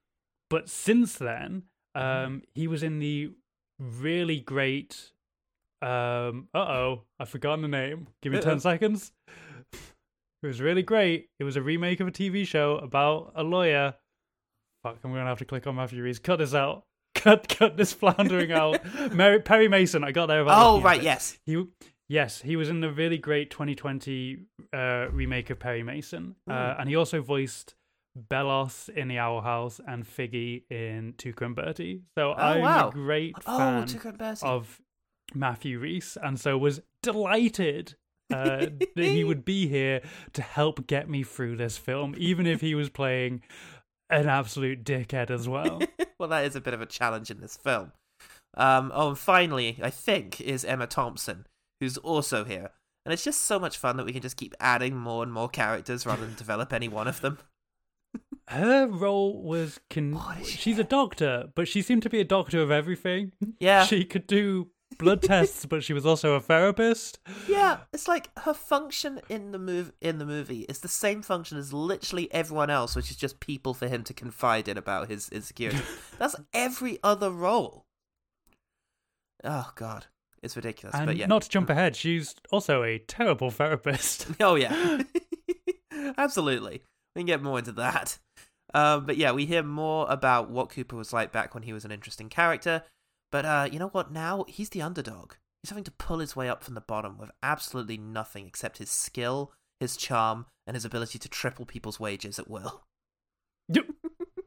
[0.50, 1.64] but since then,
[1.96, 3.32] um, he was in the
[3.80, 5.12] really great.
[5.84, 8.08] Um, uh oh, I've forgotten the name.
[8.22, 9.12] Give me 10 seconds.
[9.74, 11.30] It was really great.
[11.40, 13.96] It was a remake of a TV show about a lawyer.
[14.84, 16.20] Fuck, I'm gonna have to click on Matthew Rhys.
[16.20, 16.84] Cut this out.
[17.16, 18.80] Cut, cut this floundering out.
[19.14, 20.04] Mary, Perry Mason.
[20.04, 20.42] I got there.
[20.42, 21.04] About Oh, right, it.
[21.04, 21.38] yes.
[21.46, 21.64] He,
[22.10, 24.40] yes, he was in the really great 2020
[24.74, 27.76] uh, remake of Perry Mason, uh, and he also voiced
[28.30, 32.02] Belos in The Owl House and Figgy in Tuca and Bertie.
[32.18, 32.90] So I'm wow.
[32.90, 33.88] a great Oh, fan
[34.42, 34.82] of
[35.36, 37.96] Matthew Rhys, and so was delighted.
[38.34, 42.62] Uh, that he would be here to help get me through this film, even if
[42.62, 43.42] he was playing
[44.10, 45.82] an absolute dickhead as well.
[46.20, 47.92] well, that is a bit of a challenge in this film.
[48.56, 51.48] Um, oh, and finally, I think, is Emma Thompson,
[51.80, 52.72] who's also here.
[53.06, 55.50] And it's just so much fun that we can just keep adding more and more
[55.50, 57.40] characters rather than develop any one of them.
[58.48, 62.20] Her role was con- What is she she's a doctor, but she seemed to be
[62.20, 63.34] a doctor of everything.
[63.60, 63.86] Yeah.
[63.86, 67.20] She could do blood tests, but she was also a therapist.
[67.48, 71.58] Yeah, it's like her function in the move in the movie is the same function
[71.58, 75.30] as literally everyone else, which is just people for him to confide in about his
[75.30, 75.82] insecurity.
[76.20, 77.86] That's every other role.
[79.44, 80.08] Oh god,
[80.42, 80.96] it's ridiculous.
[80.96, 84.28] And but yeah, not to jump ahead, she's also a terrible therapist.
[84.40, 85.02] Oh yeah,
[86.18, 86.82] absolutely.
[87.16, 88.18] We can get more into that.
[88.74, 91.86] Um, but yeah, we hear more about what Cooper was like back when he was
[91.86, 92.84] an interesting character.
[93.34, 94.12] But uh, you know what?
[94.12, 95.34] Now he's the underdog.
[95.64, 98.92] He's having to pull his way up from the bottom with absolutely nothing except his
[98.92, 102.84] skill, his charm, and his ability to triple people's wages at will.
[103.70, 103.88] Yep.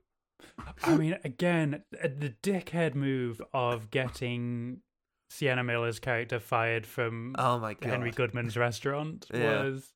[0.85, 4.83] I mean, again, uh, the dickhead move of getting
[5.31, 9.62] Sienna Miller's character fired from Oh my god, Henry Goodman's restaurant Yeah.
[9.64, 9.88] was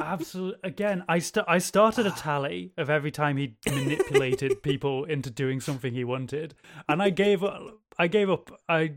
[0.00, 0.56] absolute.
[0.64, 5.60] Again, I st- I started a tally of every time he manipulated people into doing
[5.60, 6.54] something he wanted,
[6.88, 7.78] and I gave up.
[8.00, 8.50] I gave up.
[8.68, 8.92] I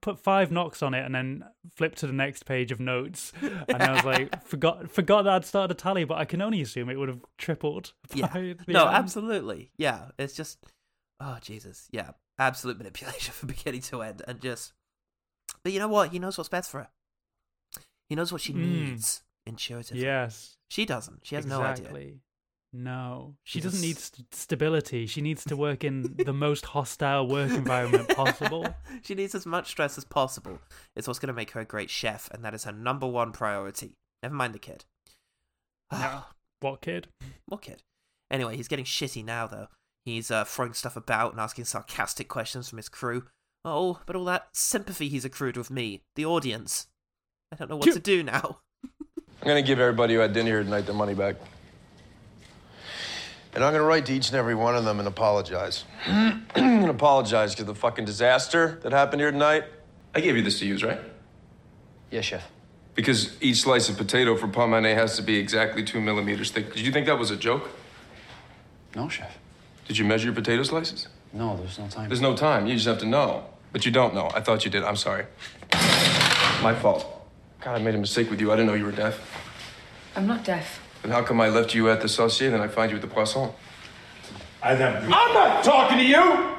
[0.00, 1.44] put five knocks on it, and then
[1.76, 5.44] flipped to the next page of notes, and I was like, forgot forgot that I'd
[5.44, 7.92] started a tally, but I can only assume it would have tripled.
[8.14, 8.32] Yeah.
[8.66, 8.96] No, end.
[8.96, 9.70] absolutely.
[9.76, 10.58] Yeah, it's just,
[11.20, 14.72] oh Jesus, yeah, absolute manipulation from beginning to end, and just.
[15.62, 16.10] But you know what?
[16.12, 16.88] He knows what's best for her.
[18.08, 18.56] He knows what she Mm.
[18.56, 20.02] needs intuitively.
[20.02, 20.56] Yes.
[20.70, 21.20] She doesn't.
[21.22, 21.84] She has exactly.
[21.84, 22.14] no idea.
[22.70, 25.06] No, she doesn't need st- stability.
[25.06, 28.66] She needs to work in the most hostile work environment possible.
[29.02, 30.58] she needs as much stress as possible.
[30.94, 33.32] It's what's going to make her a great chef, and that is her number one
[33.32, 33.96] priority.
[34.22, 34.84] Never mind the kid.
[35.90, 36.24] No.
[36.60, 37.08] What kid?
[37.46, 37.82] what kid?
[38.30, 39.68] Anyway, he's getting shitty now, though.
[40.04, 43.24] He's uh, throwing stuff about and asking sarcastic questions from his crew.
[43.64, 46.88] Oh, but all that sympathy he's accrued with me, the audience.
[47.52, 48.60] I don't know what to do now.
[49.40, 51.36] I'm gonna give everybody who had dinner here tonight their money back.
[53.54, 55.84] And I'm gonna write to each and every one of them and apologize.
[56.06, 59.64] I'm gonna apologize for the fucking disaster that happened here tonight.
[60.14, 61.00] I gave you this to use, right?
[62.10, 62.50] Yes, chef.
[62.94, 66.74] Because each slice of potato for pot mayonnaise has to be exactly two millimeters thick.
[66.74, 67.68] Did you think that was a joke?
[68.96, 69.38] No, chef.
[69.86, 71.08] Did you measure your potato slices?
[71.32, 72.08] No, there's no time.
[72.08, 72.66] There's no time.
[72.66, 73.44] You just have to know.
[73.72, 74.30] But you don't know.
[74.34, 74.82] I thought you did.
[74.82, 75.26] I'm sorry.
[76.62, 77.17] My fault.
[77.60, 78.52] God, I made a mistake with you.
[78.52, 79.20] I didn't know you were deaf.
[80.14, 80.80] I'm not deaf.
[81.02, 83.02] Then how come I left you at the saucier and then I find you at
[83.02, 83.50] the poisson?
[84.62, 86.54] I'm not talking to you!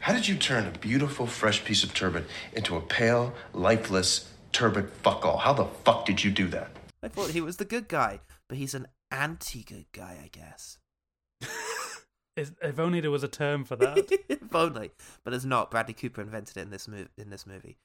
[0.00, 4.90] How did you turn a beautiful, fresh piece of turbot into a pale, lifeless turbot
[5.02, 5.36] fuck all?
[5.38, 6.70] How the fuck did you do that?
[7.02, 10.78] I thought he was the good guy, but he's an anti-good guy, I guess.
[12.36, 14.10] Is- If only there was a term for that.
[14.28, 14.90] if only,
[15.24, 15.70] but there's not.
[15.70, 17.08] Bradley Cooper invented it in this movie.
[17.18, 17.76] In this movie,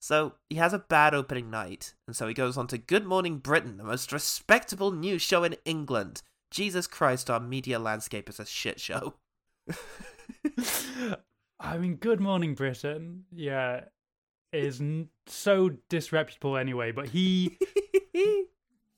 [0.00, 3.38] so he has a bad opening night, and so he goes on to Good Morning
[3.38, 6.22] Britain, the most respectable news show in England.
[6.50, 9.14] Jesus Christ, our media landscape is a shit show.
[11.60, 13.82] I mean, Good Morning Britain, yeah,
[14.52, 14.82] is
[15.26, 17.56] so disreputable anyway, but he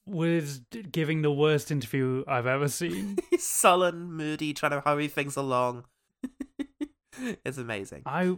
[0.07, 3.17] was giving the worst interview I've ever seen.
[3.39, 5.85] Sullen, moody, trying to hurry things along.
[7.45, 8.03] it's amazing.
[8.07, 8.37] I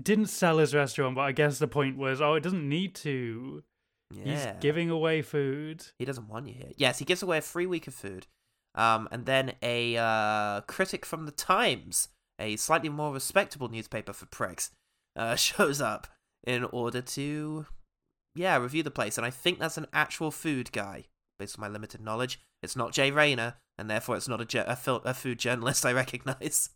[0.00, 3.62] didn't sell his restaurant, but I guess the point was, oh, it doesn't need to.
[4.10, 4.24] Yeah.
[4.24, 5.84] He's giving away food.
[5.98, 6.70] He doesn't want you here.
[6.76, 8.26] Yes, he gives away a free week of food.
[8.74, 12.08] Um, and then a uh, critic from the Times,
[12.38, 14.70] a slightly more respectable newspaper for pricks,
[15.16, 16.08] uh, shows up
[16.44, 17.66] in order to,
[18.34, 19.16] yeah, review the place.
[19.18, 21.04] And I think that's an actual food guy,
[21.38, 22.40] based on my limited knowledge.
[22.62, 25.84] It's not Jay Rayner, and therefore it's not a, ju- a, fil- a food journalist
[25.90, 26.70] I recognize.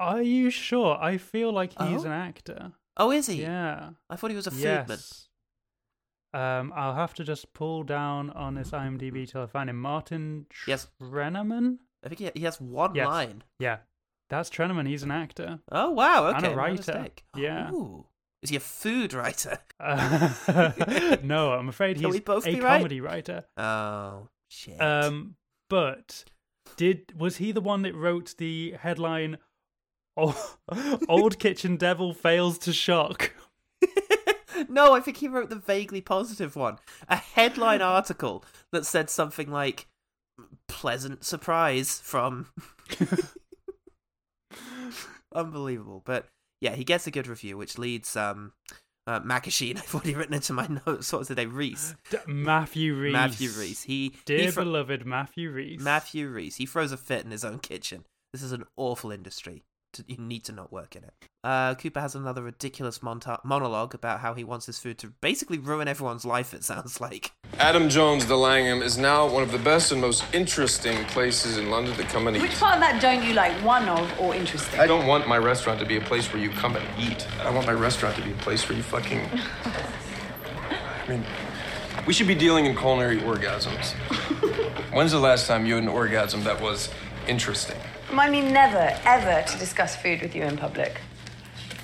[0.00, 0.96] Are you sure?
[1.00, 2.06] I feel like he's Oh?
[2.06, 2.72] an actor.
[2.96, 3.42] Oh, is he?
[3.42, 3.90] Yeah.
[4.10, 4.88] I thought he was a foodman.
[4.88, 5.28] Yes.
[6.32, 9.80] Um, I'll have to just pull down on this IMDb till I find him.
[9.80, 10.88] Martin Yes.
[11.00, 11.78] Treneman?
[12.04, 13.06] I think he, he has one Yes.
[13.06, 13.44] line.
[13.60, 13.78] Yeah.
[14.30, 14.88] That's Treneman.
[14.88, 15.60] He's an actor.
[15.70, 16.26] Oh wow!
[16.28, 16.36] Okay.
[16.38, 17.06] And a writer.
[17.36, 17.70] Yeah.
[17.70, 18.06] Ooh.
[18.44, 19.58] Is he a food writer?
[19.80, 22.60] Uh, no, I'm afraid he's a right?
[22.60, 23.44] comedy writer.
[23.56, 24.78] Oh shit.
[24.78, 25.36] Um,
[25.70, 26.24] but
[26.76, 29.38] did was he the one that wrote the headline?
[30.14, 30.56] Oh,
[31.08, 33.32] Old Kitchen Devil fails to shock.
[34.68, 36.76] no, I think he wrote the vaguely positive one.
[37.08, 39.86] A headline article that said something like
[40.68, 42.48] "pleasant surprise" from.
[45.34, 46.28] Unbelievable, but
[46.64, 48.52] yeah, he gets a good review, which leads um,
[49.06, 49.76] uh, Makashine.
[49.82, 51.12] I've already written into my notes.
[51.12, 51.52] What was the name?
[51.52, 51.94] Rhys.
[52.10, 53.12] D- Matthew Rhys.
[53.12, 53.82] Matthew Rhys.
[53.82, 55.80] He Dear he fro- beloved Matthew Rhys.
[55.80, 56.56] Matthew Rhys.
[56.56, 58.06] He throws a fit in his own kitchen.
[58.32, 59.62] This is an awful industry.
[59.94, 61.12] To, you need to not work in it.
[61.42, 65.58] Uh, Cooper has another ridiculous monta- monologue about how he wants his food to basically
[65.58, 66.54] ruin everyone's life.
[66.54, 67.32] It sounds like.
[67.58, 71.70] Adam Jones, the Langham, is now one of the best and most interesting places in
[71.70, 72.42] London to come and eat.
[72.42, 73.52] Which part of that don't you like?
[73.64, 74.80] One of or interesting?
[74.80, 77.26] I don't want my restaurant to be a place where you come and eat.
[77.40, 79.20] I want my restaurant to be a place where you fucking.
[81.04, 81.24] I mean,
[82.06, 83.92] we should be dealing in culinary orgasms.
[84.92, 86.88] When's the last time you had an orgasm that was
[87.28, 87.76] interesting?
[88.10, 91.00] I me never, ever to discuss food with you in public.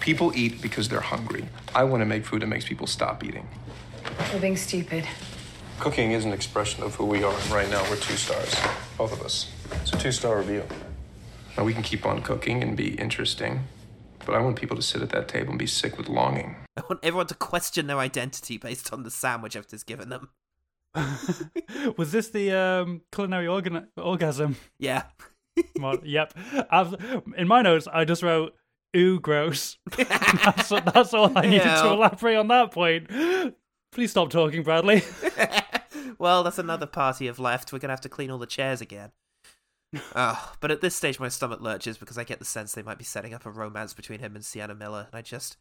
[0.00, 1.48] People eat because they're hungry.
[1.74, 3.48] I want to make food that makes people stop eating.
[4.30, 5.06] You're being stupid.
[5.78, 8.54] Cooking is an expression of who we are, and right now we're two stars,
[8.96, 9.50] both of us.
[9.82, 10.64] It's a two-star review.
[11.56, 13.64] Now we can keep on cooking and be interesting,
[14.24, 16.56] but I want people to sit at that table and be sick with longing.
[16.76, 20.30] I want everyone to question their identity based on the sandwich I've just given them.
[21.96, 24.56] was this the um, culinary organ- orgasm?
[24.78, 25.04] Yeah.
[25.78, 26.34] Mod- yep.
[26.70, 26.94] I've,
[27.36, 28.54] in my notes, I just wrote
[28.96, 33.08] "ooh, gross." that's, that's all I needed to elaborate on that point.
[33.92, 35.02] Please stop talking, Bradley.
[36.18, 37.72] well, that's another party of left.
[37.72, 39.10] We're gonna have to clean all the chairs again.
[40.14, 42.98] Oh, but at this stage, my stomach lurches because I get the sense they might
[42.98, 45.56] be setting up a romance between him and Sienna Miller, and I just,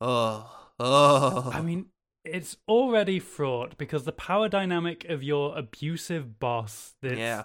[0.00, 1.50] oh, oh.
[1.52, 1.86] I mean,
[2.24, 7.44] it's already fraught because the power dynamic of your abusive boss that's yeah,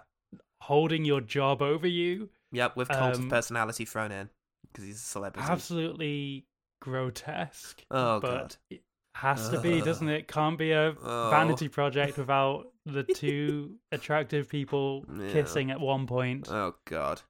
[0.62, 4.30] holding your job over you yep, with cult Um, of personality thrown in
[4.72, 5.48] because he's a celebrity.
[5.50, 6.46] absolutely
[6.82, 7.84] grotesque.
[7.92, 8.56] Oh, but God.
[8.70, 8.82] it
[9.16, 10.28] has to be, doesn't it?
[10.28, 11.30] Can't be a Oh.
[11.30, 15.32] vanity project without the two attractive people Yeah.
[15.32, 16.48] kissing at one point.
[16.50, 17.22] Oh god.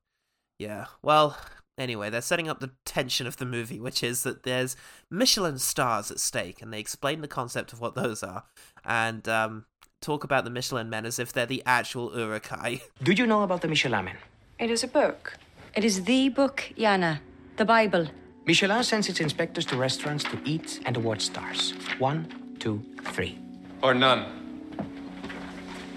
[0.60, 0.86] Yeah.
[1.02, 1.38] Well,
[1.78, 4.76] anyway, they're setting up the tension of the movie, which is that there's
[5.12, 8.44] Michelin stars at stake, and they explain the concept of what those are,
[8.84, 9.66] and um,
[10.01, 12.81] talk about the Michelin men as if they're the actual Uruk-hai.
[13.03, 14.17] Do you know about the Michelin Man?
[14.60, 15.33] It is a book.
[15.75, 17.19] It is the book, Yana.
[17.57, 18.07] The Bible.
[18.45, 21.73] Michelin sends its inspectors to restaurants to eat and award stars.
[21.99, 22.81] One, two,
[23.13, 23.38] three.
[23.81, 24.25] Or none.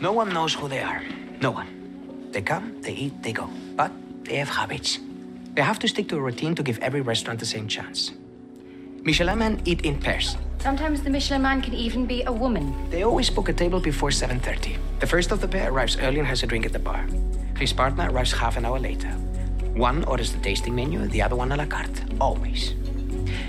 [0.01, 1.03] No one knows who they are.
[1.41, 1.69] No one.
[2.33, 3.49] They come, they eat, they go.
[3.77, 3.93] But
[4.25, 4.99] they have habits.
[5.55, 8.11] They have to stick to a routine to give every restaurant the same chance.
[9.05, 10.37] Michelin men eat in pairs.
[10.61, 12.75] Sometimes the Michelin man can even be a woman.
[12.91, 14.77] They always book a table before 7.30.
[15.01, 17.07] The first of the pair arrives early and has a drink at the bar.
[17.57, 19.09] His partner arrives half an hour later.
[19.73, 22.03] One orders the tasting menu, the other one a la carte.
[22.21, 22.75] Always.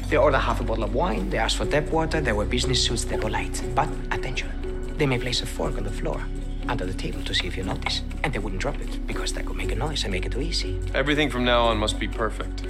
[0.08, 2.82] They order half a bottle of wine, they ask for tap water, they wear business
[2.82, 3.62] suits, they're polite.
[3.76, 4.50] But attention,
[4.97, 6.24] they may place a fork on the floor
[6.69, 8.04] under the table to see if you notice.
[8.24, 10.41] And they wouldn't drop it because that could make a noise and make it too
[10.41, 10.80] easy.
[10.93, 12.63] Everything from now on must be perfect.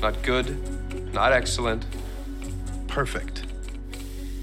[0.00, 1.84] Not good, not excellent,
[2.86, 3.49] perfect.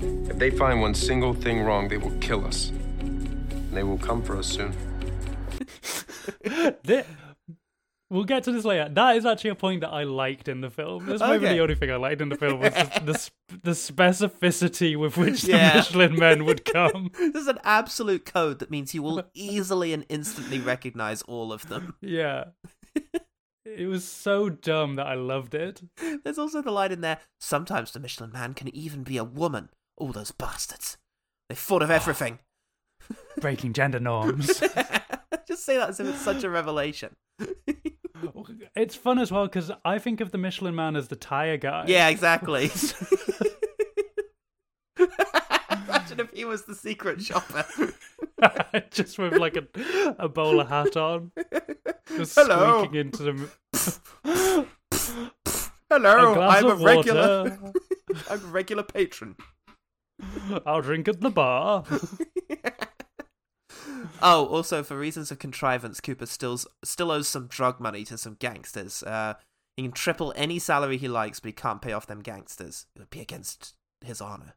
[0.01, 2.69] If they find one single thing wrong, they will kill us.
[2.99, 4.73] And they will come for us soon.
[6.83, 7.03] Thi-
[8.09, 8.89] we'll get to this later.
[8.89, 11.05] That is actually a point that I liked in the film.
[11.05, 11.55] That's maybe Okay.
[11.55, 15.41] the only thing I liked in the film was just the, the specificity with which
[15.43, 15.75] the Yeah.
[15.77, 17.11] Michelin men would come.
[17.33, 21.95] There's an absolute code that means you will easily and instantly recognize all of them.
[22.01, 22.45] Yeah.
[23.69, 25.81] It was so dumb that I loved it.
[26.23, 29.69] There's also the line in there sometimes the Michelin man can even be a woman.
[29.97, 30.97] All those bastards.
[31.49, 32.39] They thought of everything.
[33.39, 34.59] Breaking gender norms.
[35.47, 37.15] Just say that as if it's such a revelation.
[38.75, 41.85] It's fun as well because I think of the Michelin man as the tire guy.
[41.87, 42.71] Yeah, exactly.
[44.97, 47.63] Imagine if he was the secret shopper.
[48.89, 49.67] just with like a,
[50.17, 51.31] a bowler hat on.
[52.15, 52.79] Just Hello.
[52.79, 53.49] squeaking into
[54.23, 54.67] the.
[55.91, 57.59] Hello, I'm a regular.
[58.31, 59.35] I'm a regular patron.
[60.65, 61.83] I'll drink at the bar.
[64.21, 68.35] Oh, also for reasons of contrivance, Cooper still still owes some drug money to some
[68.39, 69.03] gangsters.
[69.03, 69.35] Uh,
[69.75, 72.87] He can triple any salary he likes, but he can't pay off them gangsters.
[72.95, 74.55] It would be against his honor.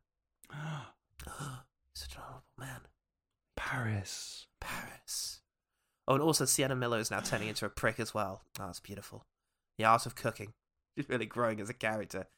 [1.95, 2.81] Such an honorable man.
[3.57, 4.47] Paris.
[4.61, 5.41] Paris.
[6.09, 8.43] Oh, and also Sienna Miller is now turning into a prick as well.
[8.59, 9.27] Oh, that's beautiful.
[9.79, 10.55] The art of cooking.
[10.97, 12.29] She's really growing as a character.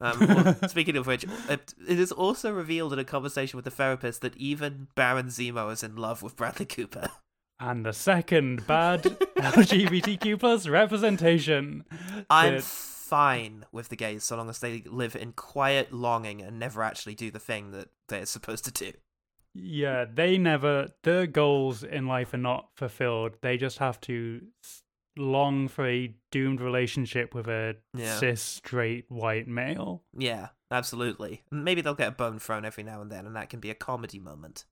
[0.00, 4.20] Um, speaking of which, it, it is also revealed in a conversation with the therapist
[4.22, 7.08] that even Baron Zemo is in love with Bradley Cooper.
[7.60, 9.02] And the second bad
[9.36, 11.84] LGBTQ plus representation.
[12.28, 16.58] I'm that- fine with the gays so long as they live in quiet longing and
[16.58, 18.92] never actually do the thing that they're supposed to do.
[19.54, 23.36] Yeah, they never, their goals in life are not fulfilled.
[23.42, 24.40] They just have to
[25.16, 28.16] long for a doomed relationship with a Yeah.
[28.18, 30.02] cis straight white male.
[30.16, 31.42] Yeah, absolutely.
[31.50, 33.74] Maybe they'll get a bone thrown every now and then, and that can be a
[33.74, 34.64] comedy moment.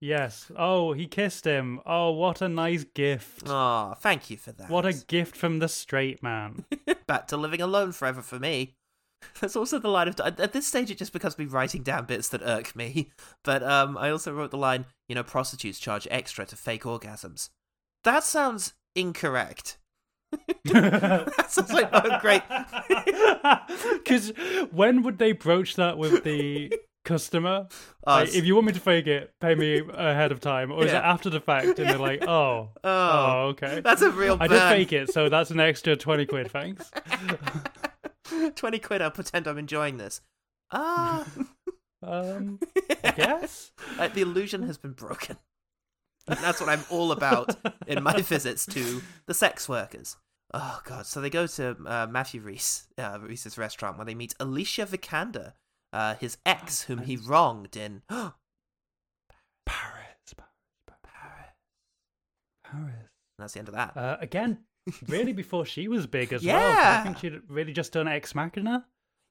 [0.00, 0.50] Yes.
[0.56, 1.80] Oh, he kissed him.
[1.86, 3.44] Oh, what a nice gift.
[3.48, 4.68] Oh, thank you for that.
[4.68, 6.64] What a gift from the straight man.
[7.06, 8.74] Back to living alone forever for me.
[9.40, 10.90] That's also the line of at this stage.
[10.90, 13.10] It just becomes me writing down bits that irk me.
[13.42, 17.48] But um, I also wrote the line, you know, prostitutes charge extra to fake orgasms.
[18.04, 19.78] That sounds incorrect.
[20.64, 22.42] that sounds like oh great.
[23.94, 24.32] Because
[24.70, 26.72] when would they broach that with the
[27.04, 27.68] customer?
[28.08, 30.84] Oh, Like, if you want me to fake it, pay me ahead of time, or
[30.84, 31.76] is it after the fact?
[31.80, 35.50] And they're like, "Oh, oh, okay, that's a real I did fake it, so that's
[35.50, 36.88] an extra twenty quid, thanks."
[38.54, 39.02] Twenty quid.
[39.02, 40.20] I'll pretend I'm enjoying this.
[40.70, 41.26] Ah,
[42.04, 42.60] um,
[43.02, 43.72] I guess.
[43.98, 45.36] Like, the illusion has been broken.
[46.28, 47.56] And that's what I'm all about
[47.86, 50.16] in my visits to the sex workers.
[50.54, 51.06] Oh god!
[51.06, 55.52] So they go to uh, Matthew Rhys, uh, Rhys's restaurant, where they meet Alicia Vikander,
[55.92, 58.32] uh, his ex, whom he wronged in Paris,
[59.66, 61.52] Paris.
[62.64, 62.94] Paris.
[62.94, 63.96] And that's the end of that.
[63.96, 64.58] Uh, again,
[65.08, 66.56] really before she was big as well.
[66.58, 67.00] Yeah.
[67.00, 68.86] I think she'd really just done Ex Machina.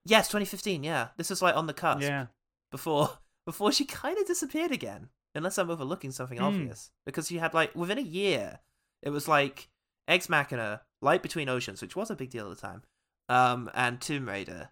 [0.06, 0.84] yes, 2015.
[0.84, 2.02] Yeah, this is like on the cusp.
[2.02, 2.28] Yeah.
[2.72, 3.10] Before
[3.46, 6.44] before she kind of disappeared again, unless I'm overlooking something Hmm.
[6.46, 6.92] obvious.
[7.06, 8.60] Because she had like within a year,
[9.04, 9.70] it was like
[10.08, 12.84] Ex Machina, Light Between Oceans, which was a big deal at the time,
[13.30, 14.70] um, and Tomb Raider.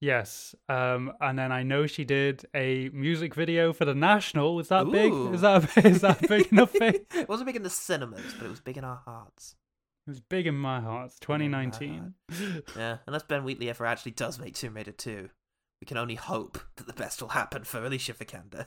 [0.00, 0.54] Yes.
[0.68, 4.54] Um, and then I know she did a music video for the National.
[4.54, 5.12] Was that big?
[5.12, 5.32] Ooh.
[5.34, 6.70] Is that is that big enough?
[6.72, 6.94] thing?
[7.14, 9.56] it wasn't big in the cinemas, but it was big in our hearts.
[10.06, 11.06] It was big in my heart.
[11.10, 12.14] It's 2019.
[12.76, 15.28] Yeah, unless Ben Wheatley ever actually does make Tomb Raider 2,
[15.80, 18.66] we can only hope that the best will happen for Alicia Vikander.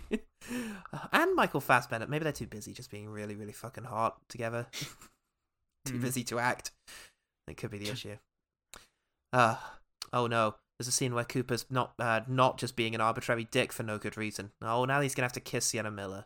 [1.12, 2.06] and Michael Fassbender.
[2.06, 4.66] Maybe they're too busy just being really, really fucking hot together.
[5.84, 6.00] too Mm.
[6.00, 6.70] busy to act.
[7.48, 8.16] It could be the issue.
[9.32, 9.56] Uh,
[10.12, 10.54] oh no.
[10.78, 13.98] There's a scene where Cooper's not uh, not just being an arbitrary dick for no
[13.98, 14.50] good reason.
[14.62, 16.24] Oh, now he's gonna have to kiss Sienna Miller.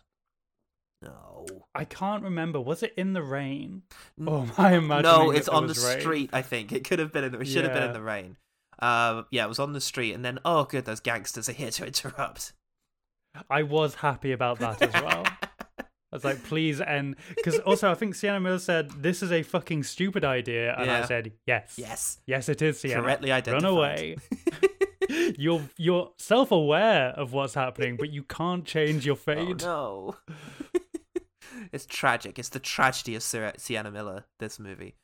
[1.03, 1.45] No.
[1.75, 2.59] I can't remember.
[2.61, 3.83] Was it in the rain?
[4.27, 5.03] Oh, I imagine.
[5.03, 6.31] No, it's on the street.
[6.33, 7.41] I think it could have been in the.
[7.41, 8.37] It should have been in the rain.
[8.79, 11.71] Uh, yeah, it was on the street, and then oh, good, those gangsters are here
[11.73, 12.53] to interrupt.
[13.51, 15.25] I was happy about that as well.
[15.79, 17.17] I was like, please end.
[17.35, 20.75] Because also, I think Sienna Miller said, this is a fucking stupid idea.
[20.79, 21.75] And I said, yes.
[21.77, 22.19] Yes.
[22.27, 23.03] Yes, it is, Sienna.
[23.03, 23.63] Correctly identified.
[23.65, 24.17] Run away.
[25.39, 29.65] you're you're self aware of what's happening, but you can't change your fate.
[29.65, 30.35] Oh no.
[31.73, 32.39] it's tragic.
[32.39, 34.25] It's the tragedy of Sir- Sienna Miller.
[34.39, 34.95] This movie.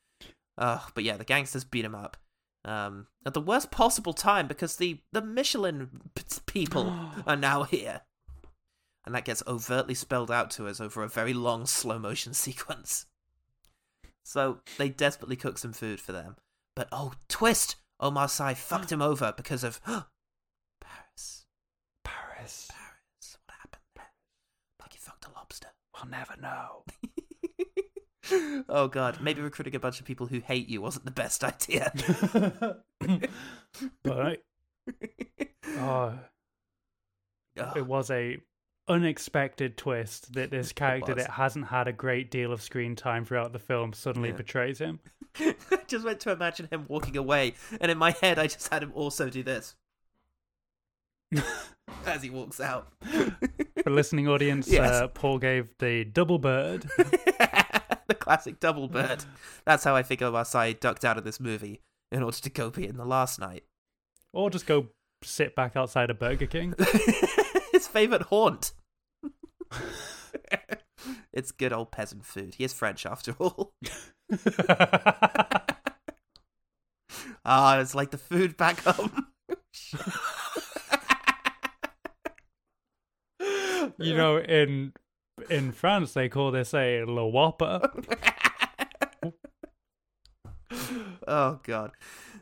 [0.59, 2.17] Uh, but yeah, the gangsters beat him up.
[2.65, 6.95] Um, at the worst possible time because the the Michelin p- people
[7.27, 8.03] are now here,
[9.05, 13.07] and that gets overtly spelled out to us over a very long slow motion sequence.
[14.25, 16.37] So they desperately cook some food for them,
[16.77, 17.77] but oh twist!
[18.01, 19.81] Omar Sy fucked him over because of
[20.81, 21.47] Paris.
[22.05, 22.71] Paris.
[22.71, 23.39] Paris.
[23.47, 24.13] What happened there?
[24.81, 25.69] Like he fucked a lobster.
[25.95, 26.85] We'll never know.
[28.69, 31.93] oh god, maybe recruiting a bunch of people who hate you wasn't the best idea.
[34.03, 34.37] But I,
[35.79, 36.19] oh,
[37.59, 37.77] Ugh.
[37.77, 38.39] it was a
[38.93, 43.53] unexpected twist that this character that hasn't had a great deal of screen time throughout
[43.53, 44.37] the film suddenly Yeah.
[44.37, 45.01] betrays him.
[45.39, 45.55] I
[45.87, 48.93] just went to imagine him walking away, and in my head, I just had him
[48.95, 49.75] also do this
[52.07, 52.89] as he walks out.
[53.83, 54.91] For listening audience, Yes.
[54.91, 56.83] uh, Paul gave the double bird.
[56.99, 59.25] the classic double bird.
[59.65, 61.81] That's how I figure Sy ducked out of this movie
[62.11, 63.65] in order to go be in the Last Knight.
[64.35, 64.89] or just go
[65.25, 66.75] sit back outside a Burger King.
[67.73, 68.73] His favorite haunt.
[71.33, 72.55] it's good old peasant food.
[72.57, 73.75] He is French after all.
[77.45, 79.27] Ah, it's like the food back home.
[83.99, 84.93] you know, in
[85.51, 87.81] in France they call this a Le Whopper.
[91.29, 91.93] Oh god.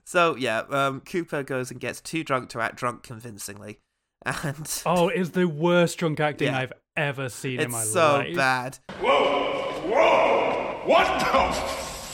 [0.04, 3.80] So yeah, um, Cooper goes and gets too drunk to act drunk convincingly,
[4.26, 6.58] and Oh, it's the worst drunk acting Yeah.
[6.58, 7.84] I've ever seen in my life.
[7.86, 8.78] it's so bad.
[9.00, 9.72] Whoa!
[9.86, 10.80] Whoa!
[10.84, 11.52] What the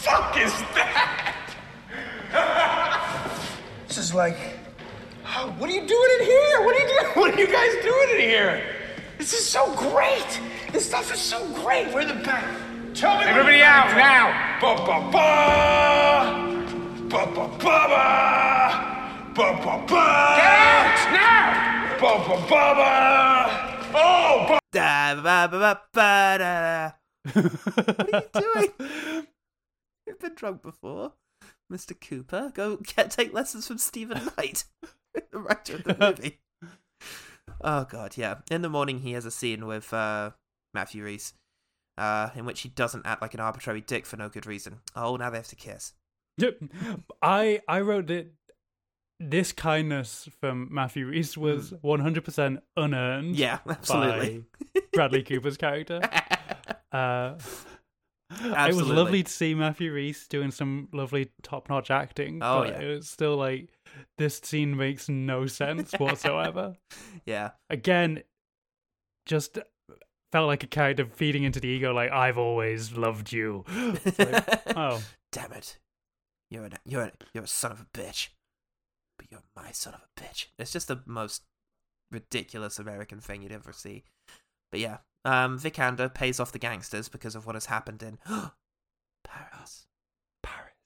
[0.02, 1.32] fuck is that?
[3.88, 4.36] This is like,
[5.26, 6.62] oh, what are you doing in here?
[6.64, 7.12] What are you doing?
[7.16, 8.62] What are you guys doing in here?
[9.16, 10.40] This is so great.
[10.72, 11.92] This stuff is so great.
[11.94, 12.46] We're the best.
[13.00, 13.24] Tell me.
[13.24, 14.58] Everybody out now.
[14.60, 15.28] Ba ba ba.
[17.08, 19.32] Ba ba ba ba.
[19.34, 20.36] Ba ba ba.
[20.36, 21.65] Get out now.
[23.98, 24.58] Oh,
[27.32, 29.26] what are you doing?
[30.06, 31.14] You've been drunk before,
[31.72, 31.98] Mr.
[31.98, 32.52] Cooper.
[32.54, 34.64] Go get take lessons from Steven Knight,
[35.14, 36.40] the writer of the movie.
[37.62, 38.36] Oh god, yeah.
[38.50, 40.32] In the morning, he has a scene with uh,
[40.74, 41.32] Matthew Rhys,
[41.96, 44.80] uh, in which he doesn't act like an arbitrary dick for no good reason.
[44.94, 45.94] Oh, now they have to kiss.
[46.36, 46.58] Yep.
[47.22, 48.32] I I wrote that
[49.18, 53.36] this kindness from Matthew Rhys was 100% unearned.
[53.36, 53.40] Hmm.
[53.40, 54.44] Yeah, absolutely.
[54.74, 56.00] by Bradley Cooper's character.
[56.92, 57.36] Uh,
[58.30, 62.38] it was lovely to see Matthew Rhys doing some lovely top-notch acting.
[62.42, 62.80] Oh, but yeah.
[62.80, 63.68] it was still like
[64.16, 66.76] this scene makes no sense whatsoever.
[67.26, 67.50] Yeah.
[67.68, 68.22] Again,
[69.26, 69.58] just
[70.32, 73.64] felt like a character feeding into the ego, like I've always loved you.
[74.18, 75.02] Like, oh,
[75.32, 75.78] Damn it.
[76.50, 78.28] You're an, you're a, you're a son of a bitch.
[79.30, 80.46] You're my son of a bitch.
[80.58, 81.42] It's just the most
[82.10, 84.04] ridiculous American thing you'd ever see.
[84.70, 88.18] But yeah, um, Vikander pays off the gangsters because of what has happened in
[89.24, 89.86] Paris.
[90.42, 90.76] Paris.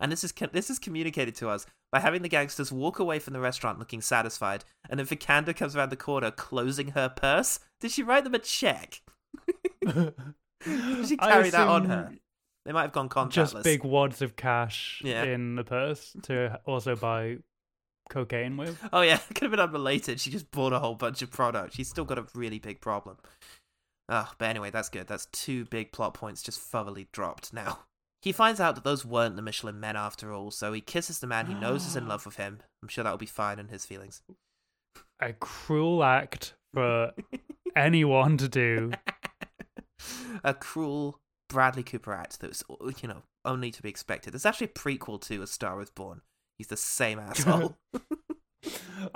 [0.00, 3.32] And this is this is communicated to us by having the gangsters walk away from
[3.32, 7.60] the restaurant looking satisfied, and then Vikander comes around the corner closing her purse.
[7.80, 9.02] Did she write them a check?
[9.86, 12.12] Did she carry that on her?
[12.64, 13.30] They might have gone contactless.
[13.32, 15.24] Just big wads of cash Yeah.
[15.24, 17.38] in the purse to also buy
[18.08, 18.78] cocaine with.
[18.92, 20.20] Oh yeah, could have been unrelated.
[20.20, 21.74] She just bought a whole bunch of product.
[21.74, 23.18] She's still got a really big problem.
[24.08, 25.06] Ugh, but anyway, that's good.
[25.06, 27.80] That's two big plot points just thoroughly dropped now.
[28.22, 31.26] He finds out that those weren't the Michelin men after all, so he kisses the
[31.26, 32.60] man he knows is in love with him.
[32.82, 34.22] I'm sure that'll be fine in his feelings.
[35.20, 37.12] A cruel act for
[37.76, 38.92] anyone to do.
[40.44, 44.34] a cruel Bradley Cooper act that was, you know, only to be expected.
[44.34, 46.22] It's actually a prequel to A Star Is Born.
[46.58, 47.76] He's the same asshole.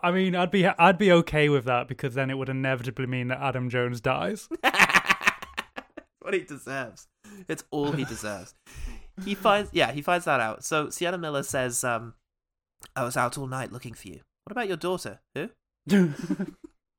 [0.02, 3.28] I mean, I'd be I'd be okay with that because then it would inevitably mean
[3.28, 4.48] that Adam Jones dies.
[6.20, 7.08] what he deserves.
[7.48, 8.54] It's all he deserves.
[9.24, 10.64] he finds yeah, he finds that out.
[10.64, 12.14] So Sienna Miller says, um,
[12.94, 14.20] I was out all night looking for you.
[14.44, 15.20] What about your daughter?
[15.34, 15.50] Who?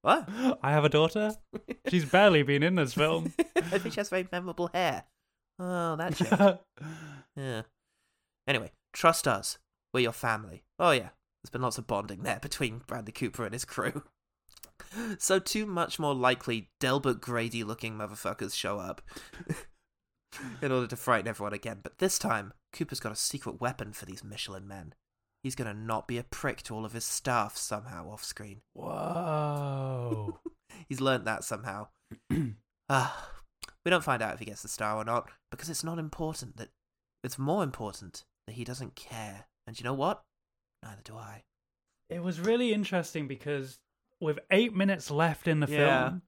[0.02, 0.30] What?
[0.64, 1.34] I have a daughter.
[1.90, 3.34] She's barely been in this film.
[3.56, 5.04] I think she has very memorable hair.
[5.60, 6.62] Oh, that joke.
[7.36, 7.62] yeah.
[8.48, 9.58] Anyway, trust us.
[9.94, 10.64] We're your family.
[10.80, 11.10] Oh yeah.
[11.44, 14.04] There's been lots of bonding there between Bradley Cooper and his crew.
[15.20, 19.02] So two much more likely Delbert Grady looking motherfuckers show up
[20.62, 21.80] in order to frighten everyone again.
[21.84, 24.94] But this time, Cooper's got a secret weapon for these Michelin men.
[25.44, 28.62] He's gonna not be a prick to all of his staff somehow off screen.
[28.74, 30.40] Whoa.
[30.88, 31.88] He's learnt that somehow.
[32.92, 33.30] Ah,
[33.86, 36.58] we don't find out if he gets the star or not because it's not important.
[36.58, 36.70] That
[37.24, 39.46] it's more important that he doesn't care.
[39.68, 40.22] And you know what?
[40.84, 41.44] Neither do I.
[42.10, 43.80] It was really interesting because
[44.20, 45.78] with eight minutes left in the Yeah.
[46.10, 46.22] film,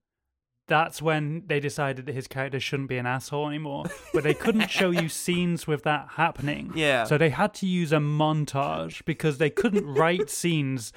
[0.67, 3.85] that's when they decided that his character shouldn't be an asshole anymore.
[4.13, 6.71] But they couldn't show you scenes with that happening.
[6.75, 7.03] Yeah.
[7.05, 10.93] So they had to use a montage because they couldn't write scenes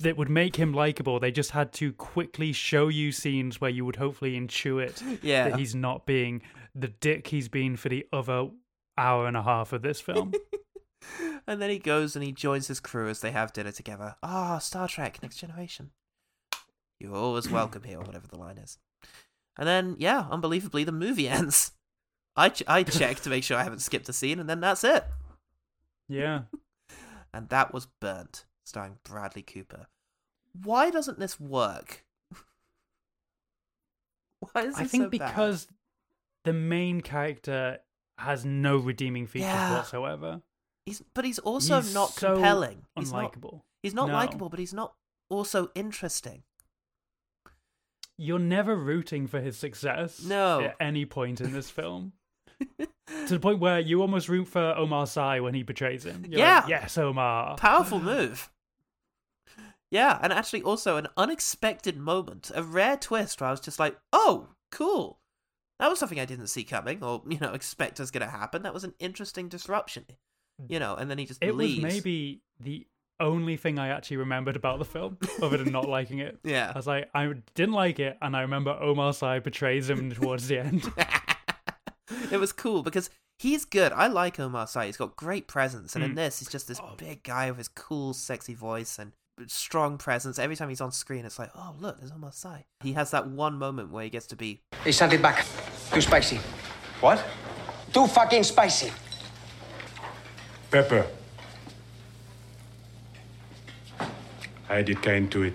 [0.00, 1.18] that would make him likable.
[1.18, 5.48] They just had to quickly show you scenes where you would hopefully intuit Yeah.
[5.50, 6.42] that he's not being
[6.74, 8.48] the dick he's been for the other
[8.98, 10.32] hour and a half of this film.
[11.48, 14.16] And then he goes and he joins his crew as they have dinner together.
[14.24, 15.90] Ah, Star Trek Next Generation.
[16.98, 18.78] You're always welcome here, or whatever the line is.
[19.56, 21.70] And then, yeah, unbelievably, the movie ends.
[22.34, 24.82] I ch- I checked to make sure I haven't skipped a scene, and then that's
[24.82, 25.04] it.
[26.08, 26.42] yeah.
[27.32, 29.86] And that was Burnt, starring Bradley Cooper.
[30.64, 32.04] Why doesn't this work?
[34.52, 35.06] Why is I this think so?
[35.06, 35.68] I think because
[36.44, 37.78] the main character
[38.18, 39.76] has no redeeming features Yeah.
[39.76, 40.42] whatsoever.
[40.84, 42.82] he's but he's also He's not so compelling.
[42.94, 43.34] He's not.
[43.82, 44.14] He's not No.
[44.14, 44.94] likable, but he's not
[45.28, 46.42] also interesting.
[48.18, 50.60] You're never rooting for his success No.
[50.62, 52.14] at any point in this film.
[52.78, 52.88] to
[53.28, 56.24] the point where you almost root for Omar Sy when he betrays him.
[56.26, 56.60] You're Yeah.
[56.60, 57.56] like, yes, Omar.
[57.56, 58.50] Powerful move.
[59.90, 63.96] Yeah, and actually also an unexpected moment, a rare twist where I was just like,
[64.12, 65.20] "Oh, cool."
[65.78, 68.62] That was something I didn't see coming or, you know, expect was going to happen.
[68.62, 70.06] That was an interesting disruption.
[70.68, 71.84] you know, and then he just It leaves.
[71.84, 72.86] was maybe the
[73.20, 76.38] only thing I actually remembered about the film, other than not liking it.
[76.44, 76.72] Yeah.
[76.74, 80.48] I was like, I didn't like it, and I remember Omar Sy betrays him towards
[80.48, 80.90] the end.
[82.32, 83.92] it was cool because he's good.
[83.92, 84.86] I like Omar Sy.
[84.86, 86.16] He's got great presence, and in Mm.
[86.16, 89.12] this, he's just this big guy with his cool, sexy voice and
[89.46, 90.38] strong presence.
[90.38, 92.64] Every time he's on screen, it's like, oh look, there's Omar Sy.
[92.80, 95.44] He has that one moment where he gets to be Hey, send it back.
[95.92, 96.40] Too spicy.
[97.00, 97.22] What?
[97.92, 98.92] Too fucking spicy.
[100.70, 101.06] Pepper.
[104.68, 105.54] I did kind to it.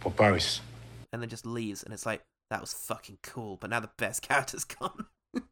[0.00, 0.60] For Paris.
[1.12, 3.56] and then just leaves, and it's like that was fucking cool.
[3.56, 5.06] But now the best character's gone.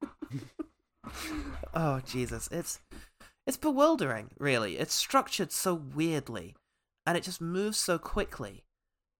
[1.74, 2.80] oh Jesus, it's
[3.46, 4.30] it's bewildering.
[4.38, 6.54] Really, it's structured so weirdly,
[7.06, 8.64] and it just moves so quickly,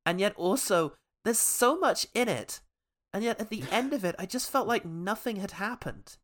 [0.07, 0.93] and yet also
[1.24, 2.61] there's so much in it,
[3.12, 6.16] and yet at the end of it, I just felt like nothing had happened.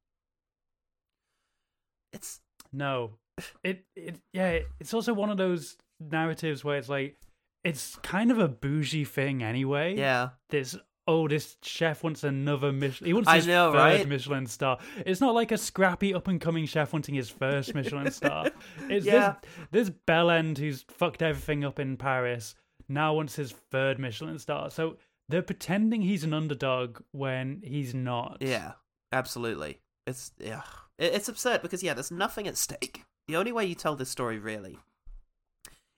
[2.13, 2.41] It's
[2.73, 3.15] No,
[3.63, 4.61] it it yeah.
[4.81, 7.17] It's also one of those narratives where it's like
[7.65, 9.97] it's kind of a bougie thing anyway.
[9.97, 10.31] Yeah.
[10.51, 10.77] This
[11.09, 13.07] oh, this chef wants another Michelin.
[13.09, 14.09] He wants his know, third right?
[14.09, 14.79] Michelin star.
[15.07, 18.51] It's not like a scrappy up and coming chef wanting his first Michelin star.
[18.89, 19.37] It's Yeah.
[19.73, 22.55] this this bellend who's fucked everything up in Paris
[22.89, 24.71] now wants his third Michelin star.
[24.71, 24.99] So
[25.29, 28.39] they're pretending he's an underdog when he's not.
[28.41, 28.73] Yeah,
[29.11, 29.81] absolutely.
[30.07, 30.63] It's yeah,
[30.99, 33.05] it's absurd because yeah, there's nothing at stake.
[33.29, 34.79] The only way you tell this story really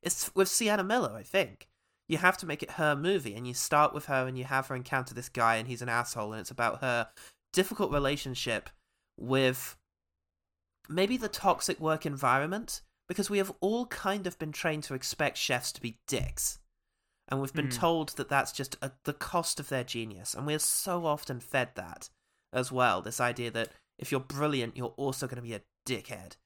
[0.02, 1.12] is with Sienna Miller.
[1.16, 1.68] I think
[2.10, 4.66] you have to make it her movie, and you start with her, and you have
[4.66, 7.08] her encounter this guy, and he's an asshole, and it's about her
[7.52, 8.70] difficult relationship
[9.18, 9.76] with
[10.88, 15.36] maybe the toxic work environment because we have all kind of been trained to expect
[15.36, 16.58] chefs to be dicks
[17.28, 17.76] and we've been Mm.
[17.76, 21.70] told that that's just a, the cost of their genius and we're so often fed
[21.74, 22.08] that
[22.52, 26.36] as well this idea that if you're brilliant you're also going to be a dickhead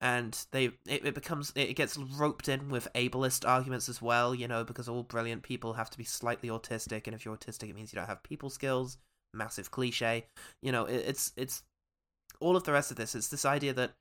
[0.00, 4.48] and they it, it becomes it gets roped in with ableist arguments as well you
[4.48, 7.74] know because all brilliant people have to be slightly autistic and if you're autistic it
[7.74, 8.96] means you don't have people skills
[9.34, 10.26] massive cliche
[10.62, 11.62] you know it, it's it's
[12.40, 13.92] all of the rest of this it's this idea that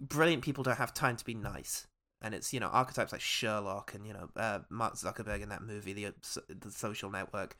[0.00, 1.86] brilliant people don't have time to be nice
[2.22, 5.62] and it's you know archetypes like Sherlock and you know uh, Mark Zuckerberg in that
[5.62, 6.10] movie, the uh,
[6.48, 7.56] the Social Network.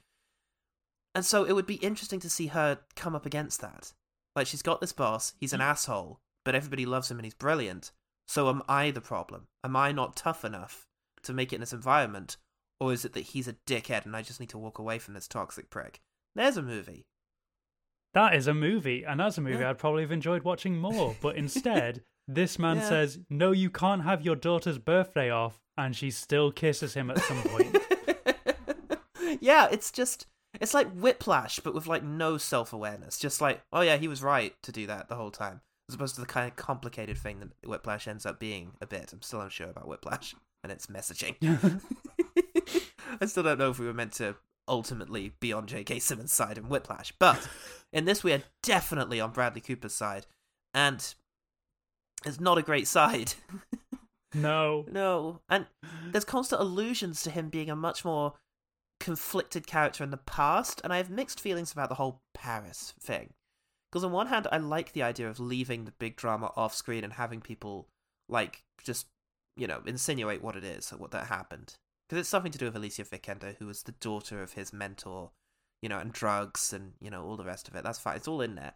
[1.15, 3.93] And so it would be interesting to see her come up against that.
[4.35, 7.91] Like she's got this boss, he's an asshole, but everybody loves him and he's brilliant.
[8.27, 9.49] So am I the problem?
[9.63, 10.87] Am I not tough enough
[11.25, 12.39] to make it in this environment,
[12.81, 15.15] or is it that he's a dickhead and I just need to walk away from
[15.15, 16.01] this toxic prick?
[16.35, 17.05] There's a movie.
[18.15, 19.71] That is a movie, and that's a movie Yeah.
[19.71, 21.15] I'd probably have enjoyed watching more.
[21.21, 22.89] But instead, this man Yeah.
[22.89, 27.19] says, "No, you can't have your daughter's birthday off," and she still kisses him at
[27.21, 27.77] some point.
[29.41, 30.27] yeah, it's just
[30.61, 33.19] it's like whiplash, but with like no self awareness.
[33.19, 36.15] Just like, oh yeah, he was right to do that the whole time, as opposed
[36.17, 39.13] to the kind of complicated thing that whiplash ends up being a bit.
[39.13, 41.37] I'm still unsure about whiplash and its messaging.
[43.21, 44.37] I still don't know if we were meant to
[44.69, 46.01] ultimately be on J.K.
[46.01, 47.49] Simmons' side in Whiplash, but
[47.93, 50.27] in this we are definitely on Bradley Cooper's side,
[50.75, 51.15] and
[52.25, 53.35] it's not a great side.
[54.35, 55.67] no, No, and
[56.11, 58.35] there's constant allusions to him being a much more
[58.99, 63.35] conflicted character in the past, and I have mixed feelings about the whole Paris thing.
[63.97, 67.03] Because on one hand, I like the idea of leaving the big drama off screen
[67.03, 67.89] and having people
[68.29, 69.07] like just
[69.57, 71.77] you know insinuate what it is or what that happened.
[72.07, 75.31] Because it's something to do with Alicia Vikander, who was the daughter of his mentor,
[75.81, 77.85] you know, and drugs and you know all the rest of it.
[77.85, 78.17] That's fine.
[78.17, 78.75] It's all in there.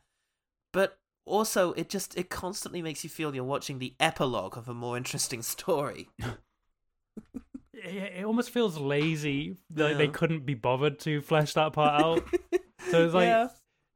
[0.73, 4.75] But also, it just it constantly makes you feel you're watching the epilogue of a
[4.75, 6.09] more interesting story.
[7.75, 12.27] it, it almost feels lazy that they couldn't be bothered to flesh that part out.
[12.91, 13.49] so it's like Yeah.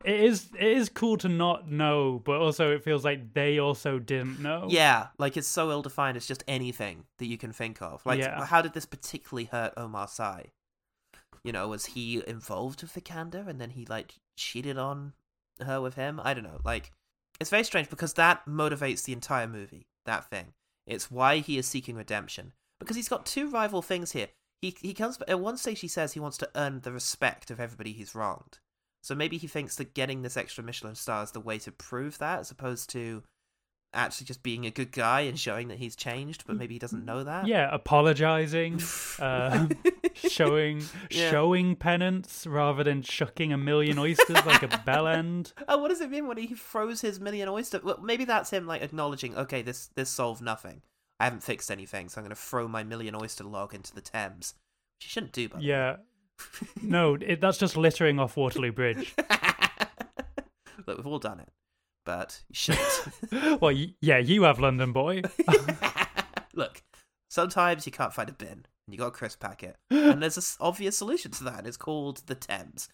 [0.05, 3.99] It is it is cool to not know, but also it feels like they also
[3.99, 4.67] didn't know.
[4.69, 6.17] Yeah, like it's so ill defined.
[6.17, 8.05] It's just anything that you can think of.
[8.05, 8.45] Like, Yeah.
[8.45, 10.47] how did this particularly hurt Omar Sy?
[11.43, 15.13] You know, was he involved with Vikander and then he like cheated on
[15.61, 16.21] her with him?
[16.23, 16.61] I don't know.
[16.65, 16.93] Like,
[17.41, 19.87] it's very strange because that motivates the entire movie.
[20.07, 20.53] That thing.
[20.87, 24.29] It's why he is seeking redemption because he's got two rival things here.
[24.61, 25.81] He he comes at one stage.
[25.81, 28.59] He says he wants to earn the respect of everybody he's wronged.
[29.05, 32.17] So maybe he thinks that getting this extra Michelin star is the way to prove
[32.19, 33.23] that, as opposed to
[33.93, 37.05] actually just being a good guy and showing that he's changed, but maybe he doesn't
[37.05, 37.47] know that.
[37.47, 38.81] Yeah, apologizing,
[39.19, 39.69] uh,
[40.15, 40.79] showing
[41.11, 41.31] Yeah.
[41.31, 45.53] showing penance rather than chucking a million oysters like a bell end.
[45.69, 47.81] Oh, what does it mean when he throws his million oyster?
[47.85, 50.81] Well, maybe that's him like acknowledging, okay, this this solved nothing.
[51.21, 54.01] I haven't fixed anything, so I'm going to throw my million oyster log into the
[54.01, 54.55] Thames.
[54.97, 55.67] Which you shouldn't do, by the way.
[56.83, 59.15] No, it, that's just littering off Waterloo Bridge.
[60.87, 61.49] Look, we've all done it,
[62.05, 62.79] but shit.
[63.33, 65.23] well, y- yeah, you have London Boy.
[66.55, 66.83] Look,
[67.31, 70.43] sometimes you can't find a bin, and you got a crisp packet, and there's an
[70.61, 71.67] obvious solution to that.
[71.67, 72.89] It's called the Thames.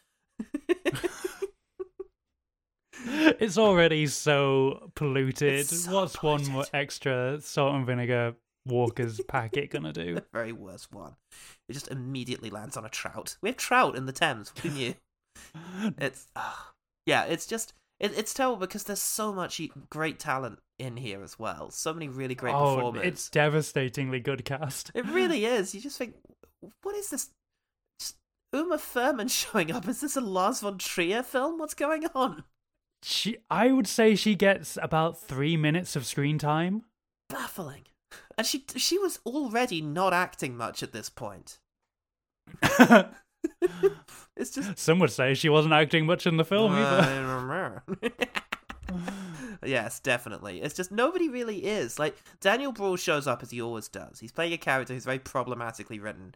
[3.04, 5.66] it's already so polluted.
[5.66, 8.34] So What's one more extra salt and vinegar
[8.66, 10.14] Walker's packet gonna do?
[10.20, 11.16] The very worst one.
[11.68, 13.36] It just immediately lands on a trout.
[13.40, 14.52] We have trout in the Thames.
[14.62, 14.94] Who knew?
[15.98, 16.72] it's ah.
[17.06, 17.24] yeah.
[17.24, 21.70] It's just it, it's terrible because there's so much great talent in here as well.
[21.70, 23.06] So many really great oh, performers.
[23.06, 24.90] it's devastatingly good cast.
[24.94, 25.74] It really is.
[25.74, 26.14] You just think,
[26.82, 27.30] what is this?
[28.00, 28.16] Just
[28.54, 29.86] Uma Thurman showing up?
[29.86, 31.58] Is this a Lars von Trier film?
[31.58, 32.44] What's going on?
[33.02, 36.84] She, I would say, she gets about three minutes of screen time.
[37.28, 37.84] Baffling.
[38.36, 41.58] And she she was already not acting much at this point.
[44.36, 47.86] it's just Some would say she wasn't acting much in the film either.
[49.64, 50.60] yes, definitely.
[50.62, 51.98] It's just nobody really is.
[51.98, 54.18] Like Daniel Bruhl shows up as he always does.
[54.20, 56.34] He's playing a character who's very problematically written,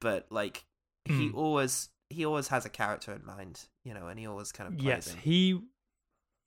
[0.00, 0.64] but like
[1.04, 1.36] he Hmm.
[1.36, 4.74] always he always has a character in mind, you know, and he always kind of
[4.76, 5.18] plays Yes, him.
[5.22, 5.60] he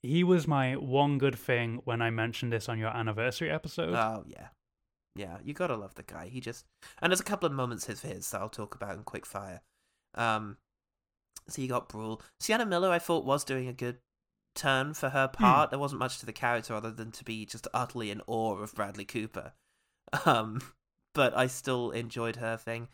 [0.04, 3.96] he was my one good thing when I mentioned this on your anniversary episode.
[3.96, 4.48] Oh yeah,
[5.16, 5.38] yeah.
[5.44, 6.28] You gotta love the guy.
[6.28, 6.66] He just
[7.02, 9.62] and there's a couple of moments of his that I'll talk about in quick fire.
[10.14, 10.58] Um,
[11.48, 12.22] so you got Bruhl.
[12.40, 13.98] Sienna Miller, I thought was doing a good
[14.56, 15.70] turn for her part.
[15.70, 18.74] There wasn't much to the character other than to be just utterly in awe of
[18.74, 19.54] Bradley Cooper.
[20.24, 20.62] Um,
[21.16, 22.90] but I still enjoyed her thing.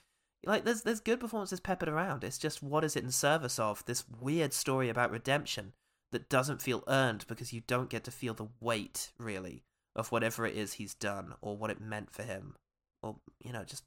[0.46, 2.24] Like there's there's good performances peppered around.
[2.24, 5.74] It's just what is it in service of this weird story about redemption
[6.14, 9.64] that doesn't feel earned because you don't get to feel the weight really
[9.96, 12.56] of whatever it is he's done or what it meant for him
[13.04, 13.84] or you know just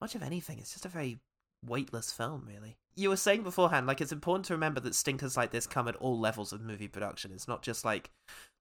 [0.00, 0.58] much of anything.
[0.58, 1.18] It's just a very
[1.64, 2.76] weightless film really.
[2.96, 5.96] You were saying beforehand like it's important to remember that stinkers like this come at
[5.96, 7.32] all levels of movie production.
[7.32, 8.10] It's not just like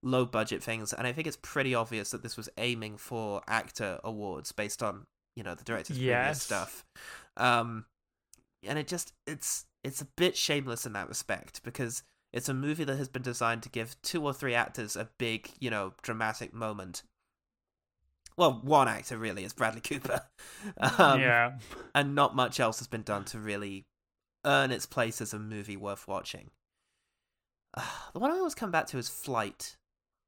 [0.01, 3.99] low budget things and I think it's pretty obvious that this was aiming for actor
[4.03, 6.85] awards based on, you know, the director's previous stuff.
[7.37, 7.85] Um
[8.65, 12.03] and it just it's it's a bit shameless in that respect because
[12.33, 15.51] it's a movie that has been designed to give two or three actors a big,
[15.59, 17.03] you know, dramatic moment.
[18.35, 20.21] Well, one actor really is Bradley Cooper.
[20.97, 21.59] Um, Yeah.
[21.93, 23.85] And not much else has been done to really
[24.45, 26.49] earn its place as a movie worth watching.
[28.13, 29.77] the one I always come back to is Flight.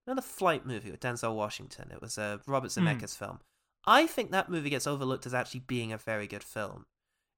[0.06, 1.90] Another Flight movie with Denzel Washington.
[1.92, 2.88] It was a Robert Hmm.
[2.88, 3.40] Zemeckis film.
[3.88, 6.86] I think that movie gets overlooked as actually being a very good film.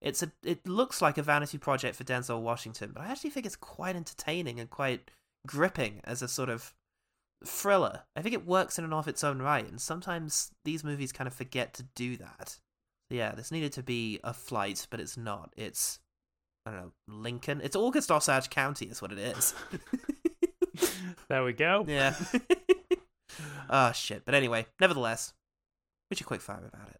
[0.01, 3.45] It's a it looks like a vanity project for Denzel Washington, but I actually think
[3.45, 5.09] it's quite entertaining and quite
[5.47, 6.73] gripping as a sort of
[7.45, 8.03] thriller.
[8.15, 11.27] I think it works in and of its own right, and sometimes these movies kind
[11.27, 12.59] of forget to do that.
[13.09, 15.51] Yeah, this needed to be a flight, but it's not.
[15.57, 15.99] It's
[16.65, 17.61] I don't know, Lincoln.
[17.63, 19.53] It's August Osage County is what it is.
[21.29, 21.83] There we go.
[21.87, 22.15] yeah.
[23.69, 24.23] oh shit.
[24.25, 25.33] But anyway, nevertheless,
[26.09, 26.99] what's your quick fire about it?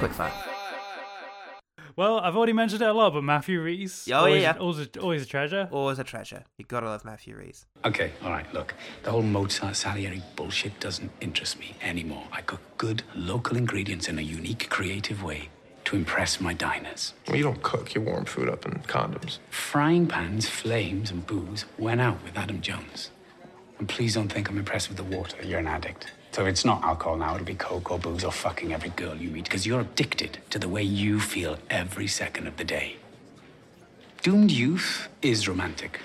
[0.00, 0.32] Quick fire.
[1.94, 4.06] Well, I've already mentioned it a lot, but Matthew Rhys.
[4.06, 4.56] Oh, yeah, always, yeah.
[4.58, 5.68] Always, a, always a treasure.
[5.70, 6.44] Always a treasure.
[6.56, 7.66] You gotta love Matthew Rhys.
[7.84, 8.72] Okay, all right, look.
[9.02, 12.24] The whole Mozart Salieri bullshit doesn't interest me anymore.
[12.32, 15.50] I cook good local ingredients in a unique, creative way
[15.84, 17.12] to impress my diners.
[17.28, 19.36] Well, you don't cook, you warm food up in condoms.
[19.50, 23.10] Frying pans, flames, and booze went out with Adam Jones.
[23.78, 25.36] And please don't think I'm impressed with the water.
[25.44, 26.12] You're an addict.
[26.32, 29.16] So if it's not alcohol now, it'll be coke or booze or fucking every girl
[29.16, 32.96] you meet because you're addicted to the way you feel every second of the day.
[34.22, 36.00] Doomed youth is romantic.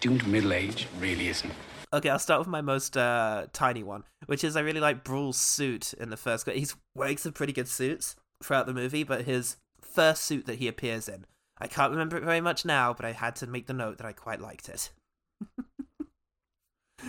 [0.00, 1.52] Doomed middle age really isn't.
[1.92, 5.38] Okay, I'll start with my most uh, tiny one, which is I really like Bruhl's
[5.38, 6.48] suit in the first.
[6.48, 10.68] He's wearing some pretty good suits throughout the movie, but his first suit that he
[10.68, 11.24] appears in,
[11.58, 14.06] I can't remember it very much now, but I had to make the note that
[14.06, 14.90] I quite liked it.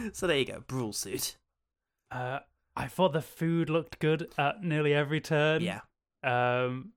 [0.14, 1.36] so there you go, Bruhl suit.
[2.12, 2.39] Uh,
[2.76, 5.62] I thought the food looked good at nearly every turn.
[5.62, 5.82] Yeah.
[6.24, 6.93] Um,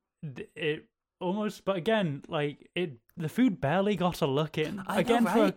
[0.54, 0.86] it
[1.20, 4.82] almost, but again, like it, the food barely got a look in.
[4.86, 5.54] I know, again, for a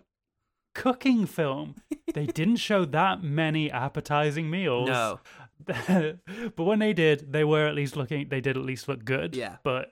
[0.74, 1.76] cooking film,
[2.14, 4.90] they didn't show that many appetizing meals.
[4.90, 5.20] No.
[5.66, 8.28] but when they did, they were at least looking.
[8.30, 9.36] They did at least look good.
[9.36, 9.58] Yeah.
[9.64, 9.92] But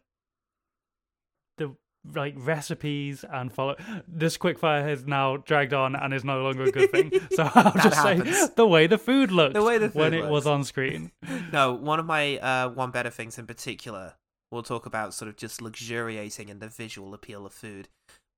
[1.58, 1.76] the
[2.14, 3.76] like recipes and follow
[4.08, 7.12] this quickfire has now dragged on and is no longer a good thing.
[7.32, 8.38] So I'll just happens.
[8.38, 11.12] say the way the food looked The way the when food it was on screen.
[11.54, 14.14] no, one of my uh, one better things in particular,
[14.52, 17.88] we'll talk about sort of just luxuriating in the visual appeal of food.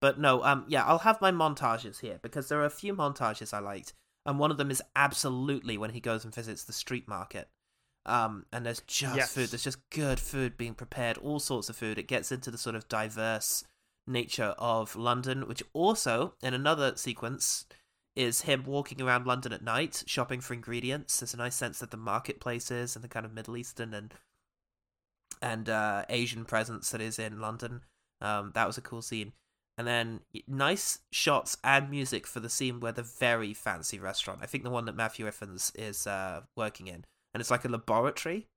[0.02, 3.54] But no, um, yeah, I'll have my montages here because there are a few montages
[3.54, 3.94] I liked,
[4.26, 7.48] and one of them is absolutely when he goes and visits the street market.
[8.06, 9.34] Um, and there's just Yes.
[9.34, 9.50] food.
[9.50, 11.18] There's just good food being prepared.
[11.18, 11.98] All sorts of food.
[11.98, 13.64] It gets into the sort of diverse
[14.08, 17.66] nature of London, which also in another sequence
[18.16, 21.20] is him walking around London at night, shopping for ingredients.
[21.20, 24.14] There's a nice sense of the marketplaces and the kind of Middle Eastern and
[25.42, 27.82] and uh, Asian presence that is in London.
[28.22, 29.34] Um, that was a cool scene.
[29.78, 34.40] And then nice shots and music for the scene where the very fancy restaurant.
[34.42, 37.04] I think the one that Matthew Effens is uh, working in,
[37.36, 38.48] and it's like a laboratory.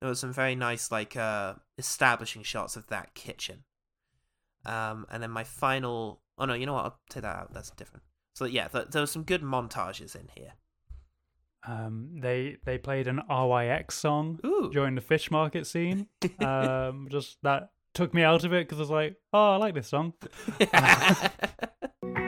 [0.00, 3.64] There was some very nice like uh, establishing shots of that kitchen.
[4.64, 6.20] Um, and then my final.
[6.38, 6.84] Oh no, you know what?
[6.84, 7.52] I'll take that out.
[7.52, 8.04] That's different.
[8.36, 10.52] So yeah, th- there were some good montages in here.
[11.66, 14.38] Um, they they played an RYX song
[14.72, 16.06] during the fish market scene.
[16.38, 19.74] um, just that took me out of it because I was like, oh, I like
[19.74, 20.12] this song.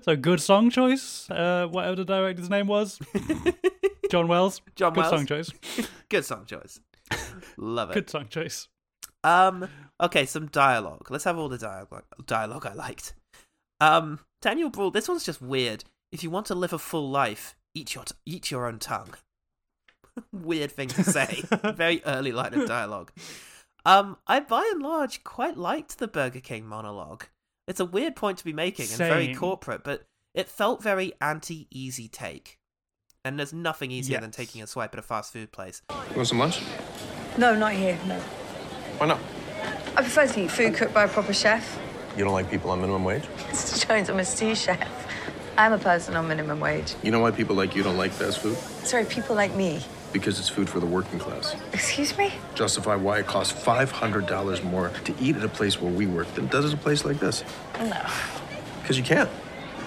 [0.04, 1.28] so good song choice.
[1.30, 2.98] Uh, whatever the director's name was,
[4.10, 4.60] John Wells.
[4.76, 5.10] John Wells.
[5.10, 5.10] good Wells.
[5.10, 5.88] song choice.
[6.08, 6.80] good song choice.
[7.56, 7.94] Love it.
[7.94, 8.68] Good song choice.
[9.24, 9.68] Um.
[10.00, 11.10] Okay, some dialogue.
[11.10, 12.04] Let's have all the dialogue.
[12.26, 13.14] Dialogue I liked.
[13.80, 14.20] Um.
[14.42, 14.90] Daniel Bruhl.
[14.90, 15.84] This one's just weird.
[16.12, 19.14] If you want to live a full life, eat your t- eat your own tongue.
[20.32, 21.42] weird thing to say.
[21.74, 23.12] Very early line of dialogue.
[23.84, 24.16] Um.
[24.26, 27.26] I by and large quite liked the Burger King monologue.
[27.70, 30.02] It's a weird point to be making and very corporate, but
[30.34, 32.58] it felt very anti easy take.
[33.24, 35.80] And there's nothing easier than taking a swipe at a fast food place.
[35.88, 36.60] You want some lunch?
[37.38, 38.18] No, not here, no.
[38.98, 39.20] Why not?
[39.96, 41.78] I prefer to eat food cooked by a proper chef.
[42.16, 43.22] You don't like people on minimum wage?
[43.50, 43.86] Mr.
[43.86, 45.06] Jones, I'm a sous chef.
[45.56, 46.96] I'm a person on minimum wage.
[47.04, 48.56] You know why people like you don't like fast food?
[48.56, 49.80] Sorry, people like me.
[50.12, 51.54] Because it's food for the working class.
[51.72, 52.32] Excuse me?
[52.54, 56.46] Justify why it costs $500 more to eat at a place where we work than
[56.46, 57.44] it does at a place like this.
[57.78, 58.02] No.
[58.82, 59.30] Because you can't.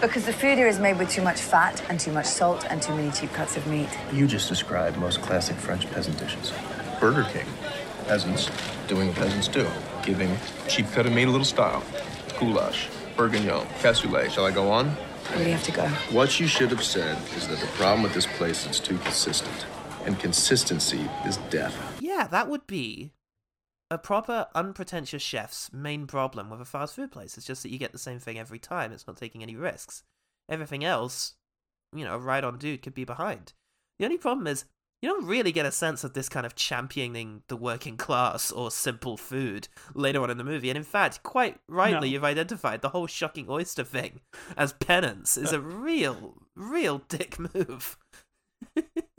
[0.02, 2.82] Because the food here is made with too much fat and too much salt and
[2.82, 3.90] too many cheap cuts of meat.
[4.12, 6.52] You just described most classic French peasant dishes.
[7.00, 7.46] Burger King.
[8.08, 8.50] Peasants
[8.88, 9.68] doing what peasants do.
[10.04, 10.36] Giving
[10.68, 11.84] cheap cut of meat a little style.
[12.38, 14.30] Goulash, bourguignon, cassoulet.
[14.30, 14.96] Shall I go on?
[15.30, 15.88] I really have to go.
[16.12, 19.66] What you should have said is that the problem with this place is too consistent.
[20.06, 21.76] And consistency is death.
[22.02, 23.12] Yeah, that would be
[23.90, 27.38] a proper, unpretentious chef's main problem with a fast food place.
[27.38, 28.92] It's just that you get the same thing every time.
[28.92, 30.04] It's not taking any risks.
[30.50, 31.36] Everything else,
[31.96, 33.54] you know, a ride on dude could be behind.
[34.00, 34.66] The only problem is
[35.02, 38.72] you don't really get a sense of this kind of championing the working class or
[38.72, 40.70] simple food later on in the movie.
[40.70, 42.14] And in fact, quite rightly, No.
[42.14, 44.20] you've identified the whole shocking oyster thing
[44.58, 47.98] as penance is a real, real dick move.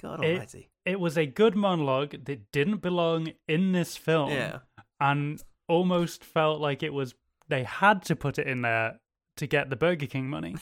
[0.00, 0.70] God It, almighty.
[0.84, 4.30] it was a good monologue that didn't belong in this film.
[4.30, 4.60] Yeah.
[5.00, 7.14] And almost felt like it was
[7.48, 9.00] they had to put it in there
[9.36, 10.56] to get the Burger King money.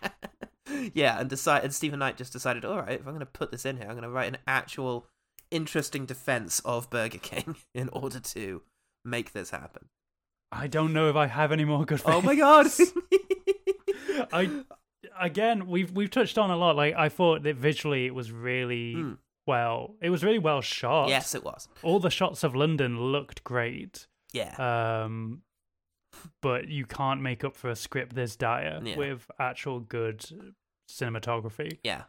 [0.92, 3.50] yeah, and decide and Steven Knight just decided, all right, if I'm going to put
[3.50, 5.06] this in here, I'm going to write an actual
[5.50, 8.62] interesting defense of Burger King in order to
[9.04, 9.88] make this happen.
[10.52, 12.02] I don't know if I have any more good.
[12.04, 12.66] Oh my god!
[14.32, 14.64] I
[15.20, 16.76] again, we've we've touched on a lot.
[16.76, 19.94] Like I thought that visually it was really well.
[20.00, 21.04] It was really well shot.
[21.04, 21.10] Hmm.
[21.10, 21.68] Yes, it was.
[21.82, 24.06] All the shots of London looked great.
[24.32, 24.54] Yeah.
[25.04, 25.42] Um,
[26.42, 28.96] but you can't make up for a script this dire Yeah.
[28.96, 30.24] with actual good
[30.90, 31.78] cinematography.
[31.82, 32.04] Yeah.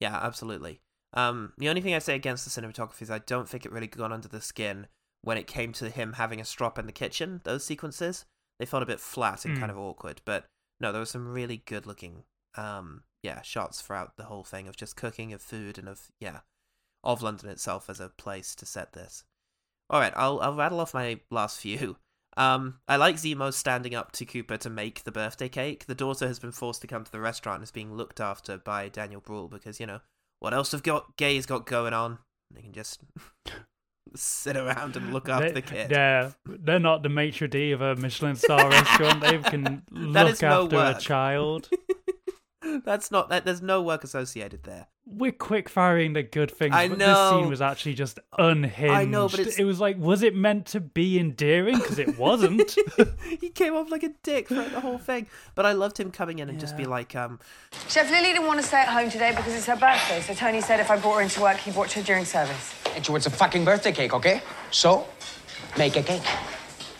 [0.00, 0.80] Yeah, absolutely.
[1.12, 3.86] Um, the only thing I say against the cinematography is I don't think it really
[3.86, 4.88] got under the skin
[5.22, 7.40] when it came to him having a strop in the kitchen.
[7.44, 8.26] Those sequences
[8.58, 9.60] they felt a bit flat and Mm.
[9.60, 10.20] kind of awkward.
[10.24, 10.46] But
[10.80, 12.24] no, there were some really good looking,
[12.56, 16.40] um, yeah, shots throughout the whole thing of just cooking of food and of yeah,
[17.02, 19.24] of London itself as a place to set this.
[19.90, 21.96] All right, I'll I'll rattle off my last few.
[22.36, 25.86] Um, I like Zemo standing up to Cooper to make the birthday cake.
[25.86, 28.58] The daughter has been forced to come to the restaurant and is being looked after
[28.58, 30.00] by Daniel Bruhl because you know
[30.40, 32.18] what else have got gays got going on?
[32.50, 33.02] They can just
[34.14, 35.88] sit around and look after They- the kid.
[35.90, 39.20] They're they're not the maitre d of a Michelin star restaurant.
[39.20, 41.68] They can look is no after a child.
[42.84, 43.44] That's not that.
[43.44, 44.86] There's no work associated there.
[45.06, 48.90] We're quick firing the good things, I but this scene was actually just unhinged.
[48.94, 51.76] I know, but it's- it was like, was it meant to be endearing?
[51.76, 52.74] Because it wasn't.
[53.40, 55.26] he came off like a dick throughout the whole thing.
[55.54, 57.38] But I loved him coming in and just be like, um,
[57.88, 60.62] Chef Lily didn't want to stay at home today because it's her birthday, so Tony
[60.62, 62.72] said if I brought her into work, he'd watch her during service.
[62.96, 64.40] It's it's a fucking birthday cake, okay?
[64.70, 65.06] So,
[65.78, 66.22] make a cake.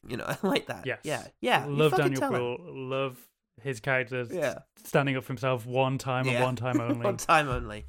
[0.07, 0.87] You know, I like that.
[0.87, 1.01] Yes.
[1.05, 1.25] Yeah.
[1.41, 1.65] Yeah.
[1.69, 2.41] Love Daniel tell him.
[2.41, 2.59] Bruhl.
[2.75, 3.19] Love
[3.63, 4.59] his character Yeah.
[4.85, 7.05] standing up for himself one time and one time only.
[7.05, 7.85] one time only.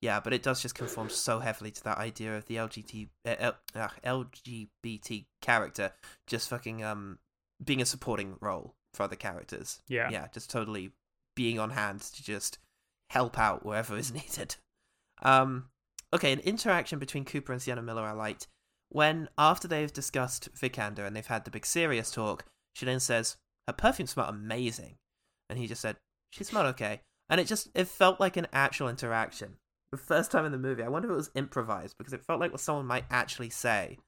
[0.00, 3.34] Yeah, but it does just conform so heavily to that idea of the LGBT uh,
[3.38, 5.92] L, uh, LGBT character
[6.26, 7.18] just fucking um
[7.64, 9.80] being a supporting role for other characters.
[9.88, 10.10] Yeah.
[10.10, 10.90] yeah, just totally
[11.36, 12.58] being on hand to just
[13.10, 14.56] help out wherever is needed.
[15.22, 15.66] Um,
[16.12, 18.46] okay, an interaction between Cooper and Sienna Miller I liked
[18.92, 22.44] when after they've discussed Vikander and they've had the big serious talk,
[22.74, 23.36] she then says
[23.66, 24.96] her perfume smelled amazing,
[25.48, 25.96] and he just said
[26.30, 27.00] she smelled okay,
[27.30, 29.56] and it just it felt like an actual interaction.
[29.92, 32.40] The first time in the movie, I wonder if it was improvised because it felt
[32.40, 33.98] like what someone might actually say,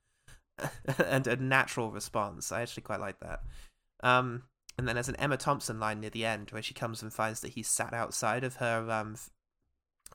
[1.07, 2.53] and a natural response.
[2.53, 3.41] I actually quite like that.
[4.03, 4.43] Um,
[4.77, 7.41] and then there's an Emma Thompson line near the end where she comes and finds
[7.41, 9.17] that he's sat outside of her um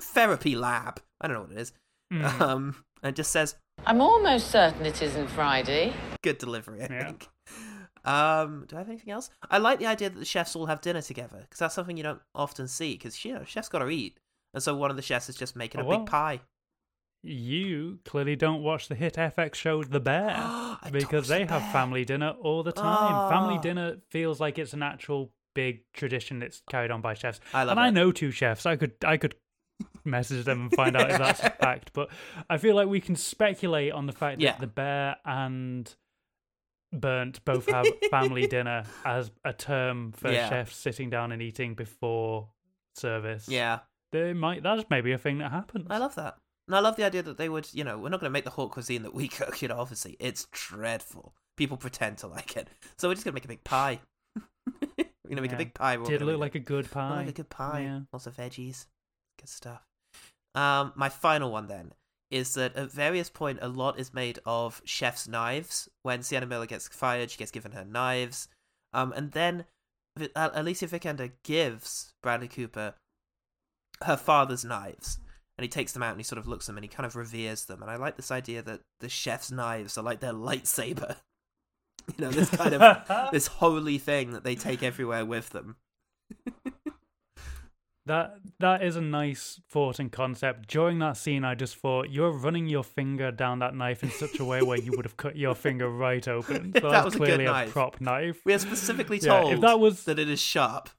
[0.02, 1.02] therapy lab.
[1.22, 1.74] I don't know what it is.
[2.14, 2.42] Mm.
[2.42, 5.94] Um, and just says, I'm almost certain it isn't Friday.
[6.24, 7.04] good delivery, I Yeah.
[7.06, 7.30] think.
[8.06, 9.30] Um, do I have anything else?
[9.52, 12.04] I like the idea that the chefs all have dinner together because that's something you
[12.04, 12.94] don't often see.
[12.94, 14.18] Because you know, chefs got to eat,
[14.54, 16.00] and so one of the chefs is just making Oh, a well.
[16.00, 16.40] big pie.
[17.22, 22.30] You clearly don't watch the hit FX show The Bear because they have family dinner
[22.42, 23.30] all the time.
[23.30, 23.62] Family Oh.
[23.62, 27.42] dinner feels like it's an actual big tradition that's carried on by chefs.
[27.54, 28.66] I love and I know two chefs.
[28.66, 29.36] I could I could
[30.06, 31.92] message them and find out if that's a fact.
[31.94, 32.10] But
[32.50, 34.58] I feel like we can speculate on the fact that Yeah.
[34.60, 35.94] The Bear and
[36.92, 40.50] Burnt both have family dinner as a term for Yeah.
[40.50, 42.50] chefs sitting down and eating before
[42.96, 43.48] service.
[43.48, 43.80] Yeah,
[44.12, 45.88] They might that's maybe a thing that happens.
[45.90, 46.38] I love that.
[46.68, 48.44] And I love the idea that they would, you know, we're not going to make
[48.44, 49.62] the haute cuisine that we cook.
[49.62, 51.34] You know, obviously, it's dreadful.
[51.58, 54.00] People pretend to like it, so we're just going to make a big pie.
[54.66, 55.56] we're going to make Yeah.
[55.56, 55.96] a big pie.
[55.98, 57.18] Did gonna look like a good pie.
[57.22, 57.82] Like a good pie.
[57.82, 58.00] Yeah.
[58.14, 58.86] Lots of veggies.
[59.40, 59.82] Good stuff.
[60.56, 61.94] Um, my final one then
[62.32, 65.90] is that at various point a lot is made of chef's knives.
[66.04, 68.48] When Sienna Miller gets fired, she gets given her knives.
[68.94, 69.66] Um, and then
[70.36, 72.96] uh, Alicia Vikander gives Bradley Cooper
[74.04, 75.20] her father's knives.
[75.58, 77.06] And he takes them out and he sort of looks at them and he kind
[77.06, 77.82] of reveres them.
[77.82, 81.18] And I like this idea that the chef's knives are like their lightsaber.
[82.18, 85.76] You know, this kind of this holy thing that they take everywhere with them.
[88.10, 90.68] That that is a nice thought and concept.
[90.68, 94.40] During that scene, I just thought you're running your finger down that knife in such
[94.40, 96.74] a way where you would have cut your finger right open.
[96.82, 97.70] So That was a clearly a, knife.
[97.72, 98.42] prop knife.
[98.46, 100.90] We are specifically Yeah, told if that was that it is sharp.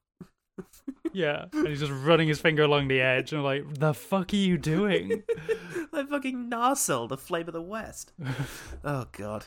[1.12, 4.32] yeah, and he's just running his finger along the edge, and I'm like, the fuck
[4.32, 5.24] are you doing?
[5.92, 8.12] like fucking Narsil, the flame of the West.
[8.84, 9.46] oh god.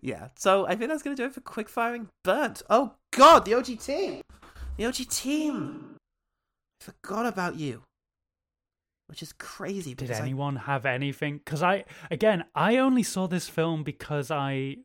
[0.00, 0.28] yeah.
[0.36, 2.62] So I think that's gonna do it for quick firing burnt.
[2.70, 4.22] Oh god, the OG team.
[4.80, 5.96] The OG team.
[6.80, 7.82] I forgot about you.
[9.08, 11.36] Which is crazy Did because I- anyone have anything?
[11.36, 14.78] Because I, again, I only saw this film because I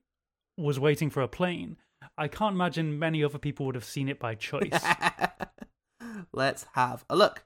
[0.57, 1.77] was waiting for a plane.
[2.17, 4.69] I can't imagine many other people would have seen it by choice.
[6.33, 7.45] Let's have a look.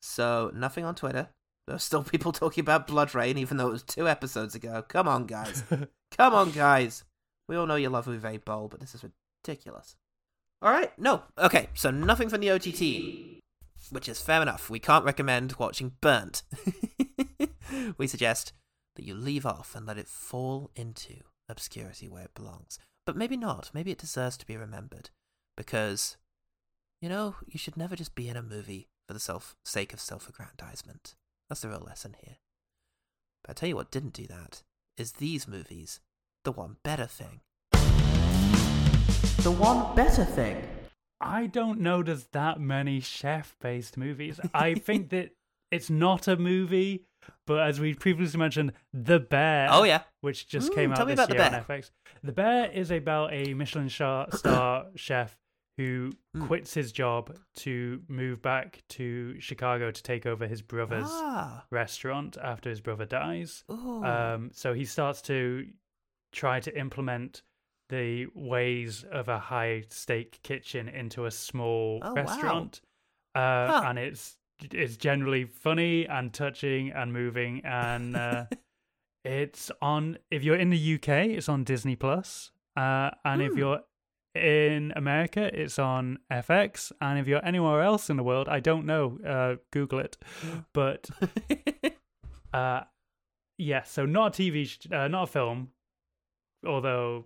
[0.00, 1.30] So, nothing on Twitter.
[1.66, 4.84] There's still people talking about BloodRayne, even though it was two episodes ago.
[4.86, 5.64] Come on, guys.
[6.16, 7.02] Come on, guys.
[7.48, 9.04] We all know you love Uwe Boll, but this is
[9.42, 9.96] ridiculous.
[10.62, 11.22] All right, no.
[11.38, 13.40] Okay, so nothing from the OTT,
[13.90, 14.68] which is fair enough.
[14.68, 16.42] We can't recommend watching Burnt.
[17.98, 18.52] we suggest
[18.96, 22.78] that you leave off and let it fall into obscurity where it belongs.
[23.06, 23.70] But maybe not.
[23.72, 25.10] Maybe it deserves to be remembered.
[25.56, 26.16] Because,
[27.00, 30.00] you know, you should never just be in a movie for the self sake of
[30.00, 31.14] self aggrandizement.
[31.48, 32.36] That's the real lesson here.
[33.42, 34.62] But I tell you what didn't do that
[34.96, 36.00] is these movies.
[36.44, 37.40] The one better thing.
[39.42, 40.62] The one better thing.
[41.20, 44.38] I don't know there's that many chef based movies.
[44.52, 45.30] I think that
[45.70, 47.04] it's not a movie,
[47.46, 49.68] but as we previously mentioned, The Bear.
[49.70, 50.02] Oh, yeah.
[50.20, 51.90] Which just Mm, came tell out me this about The year on FX.
[52.22, 55.36] The Bear is about a Michelin star, star chef
[55.78, 56.46] who Mm.
[56.46, 61.64] quits his job to move back to Chicago to take over his brother's Ah.
[61.70, 63.64] restaurant after his brother dies.
[63.68, 65.66] Um, so he starts to
[66.32, 67.42] try to implement
[67.90, 72.16] the ways of a high stake kitchen into a small Oh, wow.
[72.16, 72.80] restaurant.
[73.34, 73.82] Uh, Huh.
[73.84, 74.36] And it's
[74.72, 78.44] it's generally funny and touching and moving and uh,
[79.24, 83.58] it's on if you're in the UK it's on Disney Plus uh, and if Hmm.
[83.58, 83.80] you're
[84.34, 88.84] in America it's on FX and if you're anywhere else in the world I don't
[88.84, 90.18] know uh, Google it
[90.74, 91.08] but
[92.52, 92.82] uh,
[93.56, 95.68] yeah so not a TV sh- uh, not a film
[96.66, 97.24] although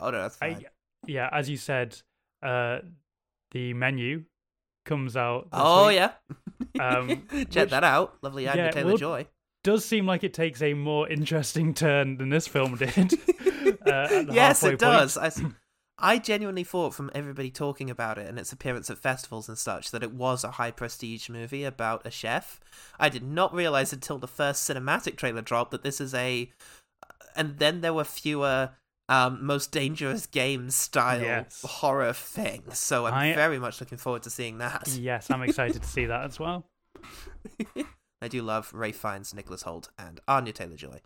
[0.00, 0.64] Oh, no, that's I, fine.
[1.06, 1.96] yeah as you said
[2.42, 2.78] uh,
[3.52, 4.24] the menu
[4.84, 5.96] comes out Oh, week.
[5.96, 6.12] yeah.
[6.80, 8.16] Um, Check which- that out.
[8.22, 9.26] Lovely Anya yeah, Taylor we'll- Joy.
[9.62, 12.96] does seem like it takes a more interesting turn than this film did.
[13.86, 15.16] uh, yes, it does.
[15.16, 15.32] I, I,
[15.98, 19.92] I genuinely thought from everybody talking about it and its appearance at festivals and such
[19.92, 22.58] that it was a high prestige movie about a chef.
[22.98, 26.50] I did not realize until the first cinematic trailer dropped that this is a.
[27.36, 28.70] And then there were fewer
[29.12, 31.62] um, most dangerous game style Yes.
[31.66, 32.62] horror thing.
[32.72, 34.88] So I'm I- very much looking forward to seeing that.
[34.98, 36.64] Yes, I'm excited to see that as well.
[38.22, 41.00] I do love Ralph Fiennes, Nicholas Hoult, and Anya Taylor Joy.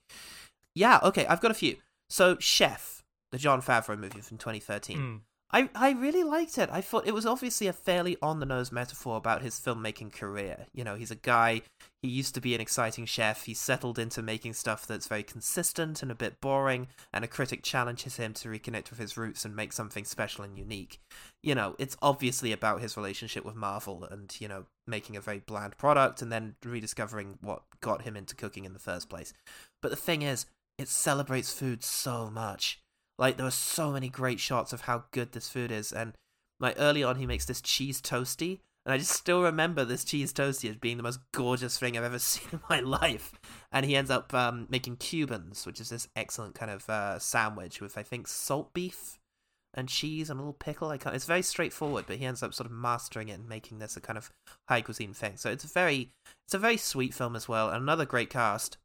[0.75, 1.77] Yeah, okay, I've got a few.
[2.11, 3.03] So, Chef,
[3.33, 4.99] the Jon Favreau movie from 2013.
[4.99, 5.21] Mm.
[5.57, 6.69] I, I really liked it.
[6.71, 10.67] I thought it was obviously a fairly on the nose metaphor about his filmmaking career.
[10.75, 11.63] You know, he's a guy,
[12.03, 16.03] he used to be an exciting chef, he's settled into making stuff that's very consistent
[16.03, 19.57] and a bit boring, and a critic challenges him to reconnect with his roots and
[19.57, 21.01] make something special and unique.
[21.43, 25.39] You know, it's obviously about his relationship with Marvel and, you know, making a very
[25.39, 29.33] bland product and then rediscovering what got him into cooking in the first place.
[29.81, 30.45] But the thing is,
[30.77, 32.79] it celebrates food so much.
[33.19, 36.15] Like there are so many great shots of how good this food is, and
[36.61, 40.33] like early on he makes this cheese toasty, and I just still remember this cheese
[40.33, 43.33] toasty as being the most gorgeous thing I've ever seen in my life.
[43.73, 47.81] And he ends up um, making Cubans, which is this excellent kind of uh, sandwich
[47.81, 49.19] with I think salt beef
[49.75, 50.91] and cheese and a little pickle.
[50.91, 53.81] I can't, it's very straightforward, but he ends up sort of mastering it and making
[53.81, 54.31] this a kind of
[54.69, 55.37] high cuisine thing.
[55.37, 56.11] So it's very
[56.47, 58.79] it's a very sweet film as well, and another great cast.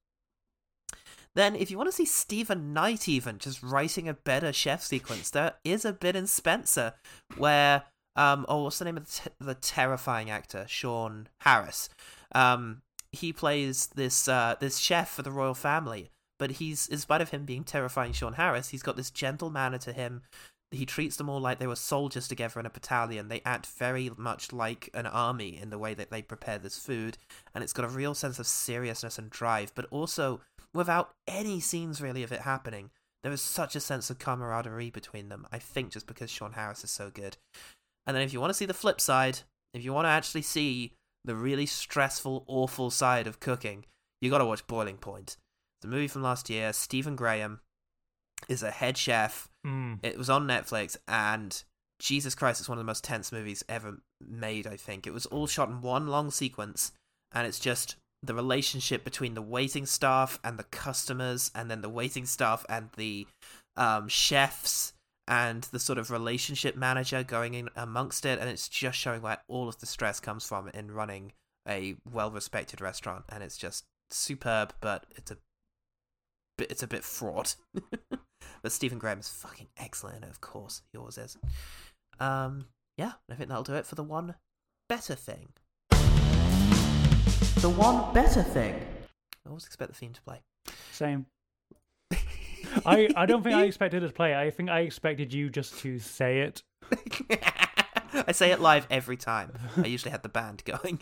[1.33, 5.29] Then, if you want to see Steven Knight even just writing a better chef sequence,
[5.29, 6.93] there is a bit in Spencer
[7.37, 7.83] where,
[8.17, 10.65] um, oh, what's the name of the, t- the terrifying actor?
[10.67, 11.89] Sean Harris.
[12.33, 17.21] Um, he plays this uh, this chef for the royal family, but he's, in spite
[17.21, 20.23] of him being terrifying Sean Harris, he's got this gentle manner to him.
[20.73, 23.27] He treats them all like they were soldiers together in a battalion.
[23.27, 27.17] They act very much like an army in the way that they prepare this food,
[27.53, 30.39] and it's got a real sense of seriousness and drive, but also
[30.73, 32.91] without any scenes really of it happening.
[33.23, 35.45] There is such a sense of camaraderie between them.
[35.51, 37.37] I think just because Sean Harris is so good.
[38.07, 39.39] And then if you want to see the flip side,
[39.73, 40.93] if you want to actually see
[41.23, 43.85] the really stressful, awful side of cooking,
[44.21, 45.37] you got to watch Boiling Point.
[45.81, 46.73] The movie from last year.
[46.73, 47.59] Stephen Graham
[48.47, 49.49] is a head chef.
[49.65, 49.99] Mm.
[50.03, 51.63] It was on Netflix, and
[51.99, 54.65] Jesus Christ, it's one of the most tense movies ever made.
[54.65, 56.91] I think it was all shot in one long sequence,
[57.31, 61.89] and it's just the relationship between the waiting staff and the customers, and then the
[61.89, 63.27] waiting staff and the
[63.75, 64.93] um, chefs,
[65.27, 69.39] and the sort of relationship manager going in amongst it, and it's just showing where
[69.47, 71.31] all of the stress comes from in running
[71.67, 75.37] a well-respected restaurant, and it's just superb, but it's a
[76.59, 77.55] it's a bit fraught.
[78.61, 81.37] but Stephen Graham is fucking excellent of course, always is.
[82.19, 82.65] Um,
[82.97, 84.35] yeah, I think that'll do it for the one
[84.87, 85.53] better thing.
[87.61, 88.73] The one better thing.
[89.45, 90.41] I always expect the theme to play.
[90.91, 91.25] Same.
[92.85, 94.35] I, I don't think I expected it to play.
[94.35, 96.63] I think I expected you just to say it.
[98.27, 99.53] I say it live every time.
[99.77, 101.01] I usually have the band going.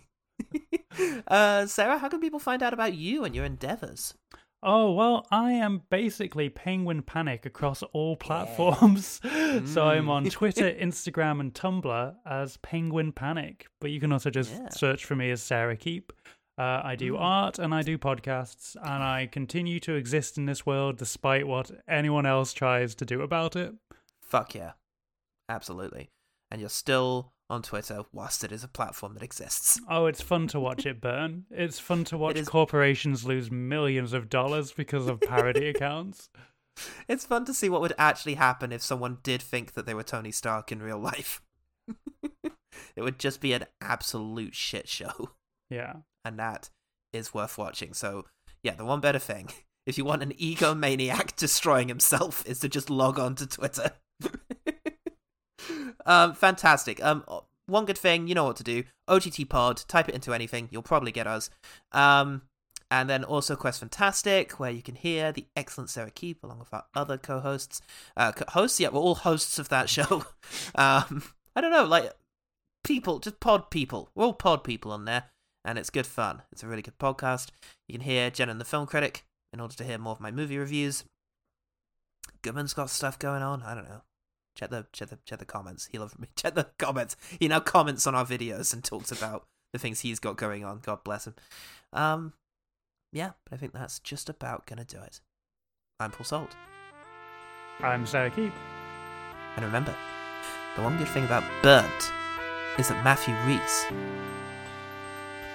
[1.28, 4.14] uh, Sarah, how can people find out about you and your endeavors?
[4.62, 9.22] Oh, well, I am basically Penguin Panic across all platforms.
[9.66, 10.32] so I'm on Mm.
[10.32, 13.68] Twitter, Instagram, and Tumblr as Penguin Panic.
[13.80, 14.68] But you can also just Yeah.
[14.70, 16.12] search for me as Sarah Keep.
[16.60, 17.22] Uh, I do Mm.
[17.22, 21.72] art and I do podcasts, and I continue to exist in this world despite what
[21.88, 23.74] anyone else tries to do about it.
[24.22, 24.74] Fuck yeah.
[25.47, 26.10] Absolutely.
[26.51, 29.80] And you're still on Twitter whilst it is a platform that exists.
[29.89, 31.45] Oh, it's fun to watch it burn.
[31.49, 36.30] It's fun to watch corporations lose millions of dollars because of parody accounts.
[37.07, 40.03] It's fun to see what would actually happen if someone did think that they were
[40.03, 41.41] Tony Stark in real life.
[42.44, 45.31] it would just be an absolute shit show.
[45.69, 45.94] Yeah.
[46.23, 46.69] And that
[47.13, 47.93] is worth watching.
[47.93, 48.25] So,
[48.63, 49.49] yeah, the one better thing,
[49.85, 53.91] if you want an egomaniac destroying himself, is to just log on to Twitter.
[56.05, 57.03] um, fantastic.
[57.03, 57.23] Um,
[57.67, 58.83] one good thing, you know what to do.
[59.07, 61.49] OGT Pod, type it into anything, you'll probably get us.
[61.91, 62.43] Um,
[62.91, 66.73] and then also Quest Fantastic, where you can hear the excellent Sarah Keep along with
[66.73, 67.81] our other co-hosts.
[68.17, 70.25] Uh, hosts, yeah, we're all hosts of that show.
[70.75, 71.23] um,
[71.55, 72.11] I don't know, like
[72.83, 74.09] people, just pod people.
[74.15, 75.25] We're all pod people on there,
[75.65, 76.41] and it's good fun.
[76.52, 77.49] It's a really good podcast.
[77.88, 79.23] You can hear Jen and the Film Critic
[79.53, 81.03] in order to hear more of my movie reviews.
[82.41, 83.64] Goodman's got stuff going on.
[83.64, 84.02] I don't know.
[84.56, 85.88] Check the check the check the comments.
[85.91, 86.27] He loves me.
[86.36, 87.15] Check the comments.
[87.40, 90.80] He now comments on our videos and talks about the things he's got going on.
[90.80, 91.36] God bless him.
[91.94, 92.34] Um,
[93.14, 95.22] yeah, but I think that's just about gonna do it.
[95.99, 96.56] I'm Paul Salt,
[97.80, 98.53] I'm Sarah Keep.
[99.56, 99.95] and remember,
[100.76, 102.11] the one good thing about Burnt
[102.77, 103.86] is that Matthew Rhys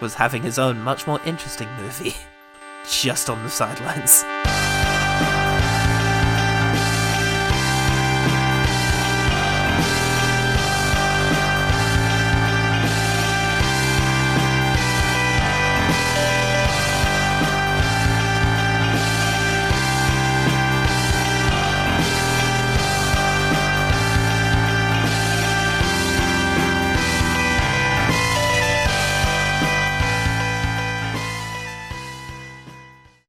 [0.05, 2.15] was having his own much more interesting movie
[2.91, 4.23] just on the sidelines.